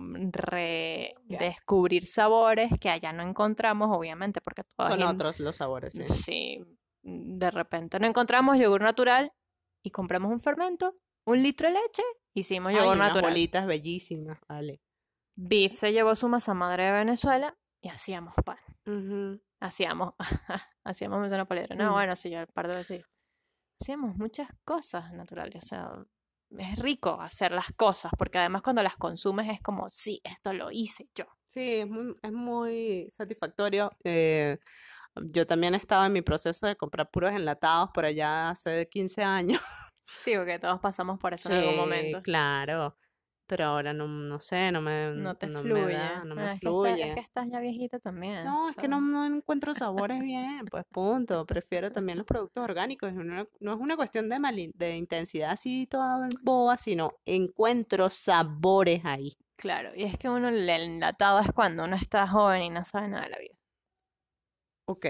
redescubrir 1.29 2.05
sabores 2.05 2.71
que 2.79 2.89
allá 2.89 3.11
no 3.13 3.23
encontramos, 3.23 3.89
obviamente, 3.91 4.39
porque 4.41 4.63
toda 4.63 4.89
Son 4.91 5.01
otros 5.03 5.39
los 5.39 5.55
sabores, 5.55 5.93
sí. 5.93 6.03
Sí, 6.09 6.63
de 7.01 7.51
repente 7.51 7.99
no 7.99 8.07
encontramos 8.07 8.57
yogur 8.59 8.81
natural 8.81 9.31
y 9.83 9.91
compramos 9.91 10.31
un 10.31 10.39
fermento, 10.39 10.95
un 11.25 11.41
litro 11.41 11.67
de 11.67 11.73
leche, 11.73 12.03
hicimos 12.35 12.69
Ay, 12.69 12.77
yogur 12.77 12.95
unas 12.95 13.07
natural. 13.09 13.31
bolitas 13.31 13.65
bellísimas, 13.65 14.39
vale. 14.47 14.81
Beef 15.35 15.73
se 15.79 15.91
llevó 15.91 16.15
su 16.15 16.29
masa 16.29 16.53
madre 16.53 16.83
de 16.85 16.91
Venezuela 16.91 17.57
y 17.81 17.89
hacíamos 17.89 18.35
pan. 18.45 18.59
Hacíamos, 19.59 20.13
hacíamos 20.83 21.27
suena 21.29 21.45
poliedro. 21.45 21.75
No, 21.75 21.89
Mm. 21.89 21.93
bueno, 21.93 22.15
sí, 22.15 22.29
yo 22.29 22.39
el 22.39 22.47
par 22.47 22.67
de 22.67 22.75
veces. 22.75 23.05
Sí. 23.77 23.83
Hacíamos 23.83 24.15
muchas 24.17 24.49
cosas 24.63 25.11
naturales, 25.13 25.63
o 25.63 25.67
sea, 25.67 25.89
es 26.57 26.79
rico 26.79 27.19
hacer 27.19 27.51
las 27.51 27.73
cosas, 27.75 28.11
porque 28.17 28.37
además 28.37 28.61
cuando 28.61 28.83
las 28.83 28.95
consumes 28.97 29.49
es 29.51 29.61
como, 29.61 29.89
sí, 29.89 30.21
esto 30.23 30.53
lo 30.53 30.71
hice 30.71 31.09
yo. 31.15 31.25
Sí, 31.47 31.75
es 31.81 31.87
muy, 31.87 32.15
es 32.21 32.31
muy 32.31 33.07
satisfactorio. 33.09 33.91
eh, 34.03 34.57
Yo 35.15 35.45
también 35.45 35.75
estaba 35.75 36.07
en 36.07 36.13
mi 36.13 36.21
proceso 36.21 36.65
de 36.67 36.75
comprar 36.75 37.09
puros 37.11 37.31
enlatados 37.33 37.89
por 37.93 38.05
allá 38.05 38.49
hace 38.51 38.87
15 38.89 39.23
años. 39.23 39.61
Sí, 40.17 40.35
porque 40.35 40.59
todos 40.59 40.79
pasamos 40.79 41.19
por 41.19 41.33
eso 41.33 41.49
en 41.49 41.59
algún 41.59 41.75
momento. 41.77 42.21
claro. 42.21 42.97
Pero 43.55 43.65
ahora 43.65 43.93
no, 43.93 44.07
no 44.07 44.39
sé, 44.39 44.71
no 44.71 44.81
me, 44.81 45.11
No 45.11 45.35
te 45.35 45.45
no 45.45 45.61
me 45.61 45.69
fluye. 45.69 45.93
da, 45.93 46.23
no 46.25 46.33
me 46.33 46.41
Ah, 46.41 46.53
es 46.53 46.59
que 46.59 46.65
está- 46.65 46.71
fluye. 46.71 47.07
es 47.09 47.13
que 47.13 47.19
estás 47.21 47.47
ya 47.51 47.59
viejita 47.59 47.99
también. 47.99 48.43
No, 48.43 48.67
es 48.67 48.75
que 48.75 48.87
no, 48.87 48.99
no 48.99 49.25
encuentro 49.27 49.73
sabores 50.09 50.19
bien, 50.23 50.65
pues 50.71 50.85
punto. 50.91 51.45
Prefiero 51.45 51.91
también 51.91 52.17
los 52.17 52.25
productos 52.25 52.63
orgánicos. 52.63 53.13
No, 53.13 53.47
no 53.59 53.73
es 53.75 53.79
una 53.79 53.95
cuestión 53.95 54.27
de, 54.27 54.39
mali- 54.39 54.71
de 54.73 54.97
intensidad 54.97 55.51
así 55.51 55.85
toda 55.85 56.27
boba, 56.41 56.77
sino 56.77 57.11
encuentro 57.25 58.09
sabores 58.09 59.05
ahí. 59.05 59.37
Claro, 59.55 59.91
y 59.95 60.03
es 60.05 60.17
que 60.17 60.29
uno, 60.29 60.47
el 60.49 60.67
enlatado 60.67 61.39
es 61.39 61.51
cuando 61.51 61.83
uno 61.83 61.95
está 61.95 62.27
joven 62.27 62.63
y 62.63 62.69
no 62.71 62.83
sabe 62.83 63.09
nada 63.09 63.25
de 63.25 63.29
la 63.29 63.37
vida. 63.37 63.53
Ok, 64.87 65.05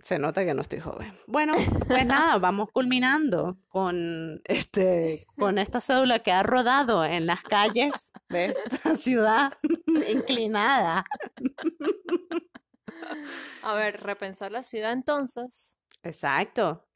se 0.00 0.18
nota 0.18 0.44
que 0.44 0.54
no 0.54 0.62
estoy 0.62 0.80
joven. 0.80 1.12
Bueno, 1.26 1.54
pues 1.86 2.06
nada, 2.06 2.38
vamos 2.38 2.70
culminando 2.72 3.58
con 3.68 4.40
este, 4.44 5.26
con 5.36 5.58
esta 5.58 5.80
cédula 5.80 6.20
que 6.20 6.32
ha 6.32 6.42
rodado 6.42 7.04
en 7.04 7.26
las 7.26 7.42
calles 7.42 8.12
de 8.28 8.54
esta 8.64 8.96
ciudad 8.96 9.52
inclinada. 10.08 11.04
A 13.62 13.74
ver, 13.74 14.00
repensar 14.00 14.52
la 14.52 14.62
ciudad 14.62 14.92
entonces. 14.92 15.78
Exacto, 16.02 16.86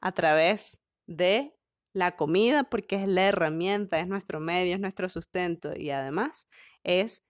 a 0.00 0.12
través 0.12 0.80
de 1.06 1.54
la 1.92 2.14
comida, 2.14 2.64
porque 2.64 2.96
es 2.96 3.08
la 3.08 3.22
herramienta, 3.26 3.98
es 3.98 4.06
nuestro 4.06 4.38
medio, 4.38 4.74
es 4.74 4.80
nuestro 4.80 5.08
sustento 5.08 5.76
y 5.76 5.90
además 5.90 6.46
es 6.84 7.24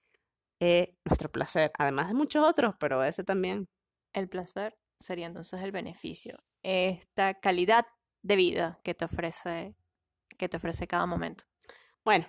eh, 0.61 0.95
nuestro 1.05 1.31
placer, 1.31 1.73
además 1.79 2.09
de 2.09 2.15
muchos 2.15 2.47
otros, 2.47 2.75
pero 2.79 3.03
ese 3.03 3.25
también. 3.25 3.69
El 4.13 4.29
placer 4.29 4.77
sería 5.01 5.27
entonces 5.27 5.61
el 5.63 5.73
beneficio. 5.73 6.39
Esta 6.63 7.35
calidad 7.35 7.87
de 8.23 8.37
vida 8.37 8.79
que 8.85 8.95
te 8.95 9.05
ofrece, 9.07 9.75
que 10.39 10.49
te 10.49 10.57
ofrece 10.59 10.87
cada 10.87 11.07
momento. 11.07 11.45
Bueno, 12.05 12.27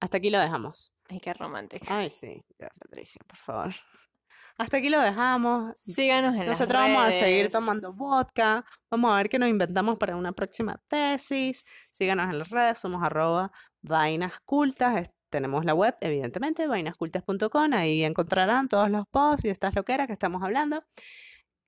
hasta 0.00 0.16
aquí 0.16 0.30
lo 0.30 0.38
dejamos. 0.40 0.92
Ay, 1.08 1.20
qué 1.20 1.34
romántico. 1.34 1.86
Ay, 1.88 2.08
sí, 2.10 2.42
ya, 2.58 2.68
Patricia, 2.78 3.20
por 3.26 3.36
favor. 3.36 3.74
Hasta 4.56 4.76
aquí 4.76 4.88
lo 4.88 5.00
dejamos. 5.00 5.74
Síganos 5.76 6.32
en 6.34 6.40
las 6.46 6.58
Nosotros 6.58 6.80
vamos 6.80 7.04
a 7.04 7.10
seguir 7.10 7.38
redes. 7.40 7.52
tomando 7.52 7.92
vodka. 7.94 8.64
Vamos 8.90 9.12
a 9.12 9.16
ver 9.16 9.28
qué 9.28 9.38
nos 9.38 9.48
inventamos 9.48 9.98
para 9.98 10.16
una 10.16 10.32
próxima 10.32 10.80
tesis. 10.88 11.66
Síganos 11.90 12.30
en 12.30 12.38
las 12.38 12.50
redes, 12.50 12.78
somos 12.78 13.02
arroba 13.02 13.50
vainas 13.82 14.32
cultas. 14.44 14.96
Es- 15.02 15.10
Tenemos 15.28 15.64
la 15.64 15.74
web, 15.74 15.96
evidentemente, 16.00 16.68
vainascultas.com. 16.68 17.72
Ahí 17.72 18.04
encontrarán 18.04 18.68
todos 18.68 18.88
los 18.88 19.04
posts 19.08 19.44
y 19.44 19.48
estas 19.48 19.74
loqueras 19.74 20.06
que 20.06 20.12
estamos 20.12 20.44
hablando. 20.44 20.84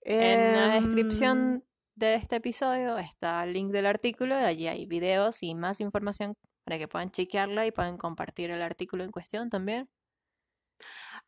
En 0.09 0.55
la 0.55 0.77
Em, 0.77 0.85
descripción 0.85 1.65
de 1.97 2.15
este 2.15 2.37
episodio 2.37 2.97
está 2.97 3.43
el 3.43 3.53
link 3.53 3.73
del 3.73 3.87
artículo, 3.87 4.41
y 4.41 4.45
allí 4.45 4.69
hay 4.69 4.87
videos 4.87 5.43
y 5.43 5.57
más 5.57 5.81
información 5.81 6.35
para 6.65 6.79
que 6.79 6.87
puedan 6.87 7.11
chequearla 7.11 7.67
y 7.67 7.73
puedan 7.73 7.97
compartir 7.99 8.51
el 8.53 8.63
artículo 8.63 9.03
en 9.03 9.11
cuestión 9.11 9.51
también. 9.51 9.89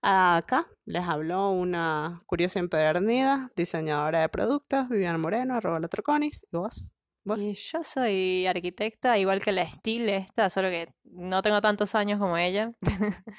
Acá 0.00 0.68
les 0.84 1.02
habló 1.02 1.50
una 1.50 2.22
curiosa 2.26 2.60
empedernida, 2.60 3.50
diseñadora 3.56 4.20
de 4.20 4.28
productos, 4.28 4.88
Viviana 4.88 5.18
Moreno, 5.18 5.56
arroba 5.56 5.80
latroconis. 5.80 6.46
¿Y 6.52 6.56
vos? 6.56 6.92
¿Vos? 7.24 7.42
Y 7.42 7.54
yo 7.54 7.82
soy 7.82 8.46
arquitecta, 8.46 9.18
igual 9.18 9.42
que 9.42 9.50
la 9.50 9.68
Stile 9.68 10.18
esta, 10.18 10.50
solo 10.50 10.68
que 10.70 10.94
no 11.02 11.42
tengo 11.42 11.60
tantos 11.60 11.96
años 11.96 12.20
como 12.20 12.36
ella. 12.36 12.72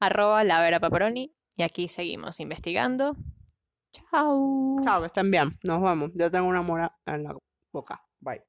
Arroba 0.00 0.44
la 0.44 0.60
Vera 0.60 0.80
Paparoni. 0.80 1.34
Y 1.56 1.62
aquí 1.62 1.88
seguimos 1.88 2.40
investigando. 2.40 3.16
Chao. 3.92 4.80
Chao, 4.82 5.00
que 5.00 5.06
estén 5.06 5.30
bien. 5.30 5.52
Nos 5.64 5.82
vemos. 5.82 6.10
Yo 6.14 6.30
tengo 6.30 6.48
una 6.48 6.62
mora 6.62 6.96
en 7.06 7.24
la 7.24 7.36
boca. 7.72 8.02
Bye. 8.20 8.42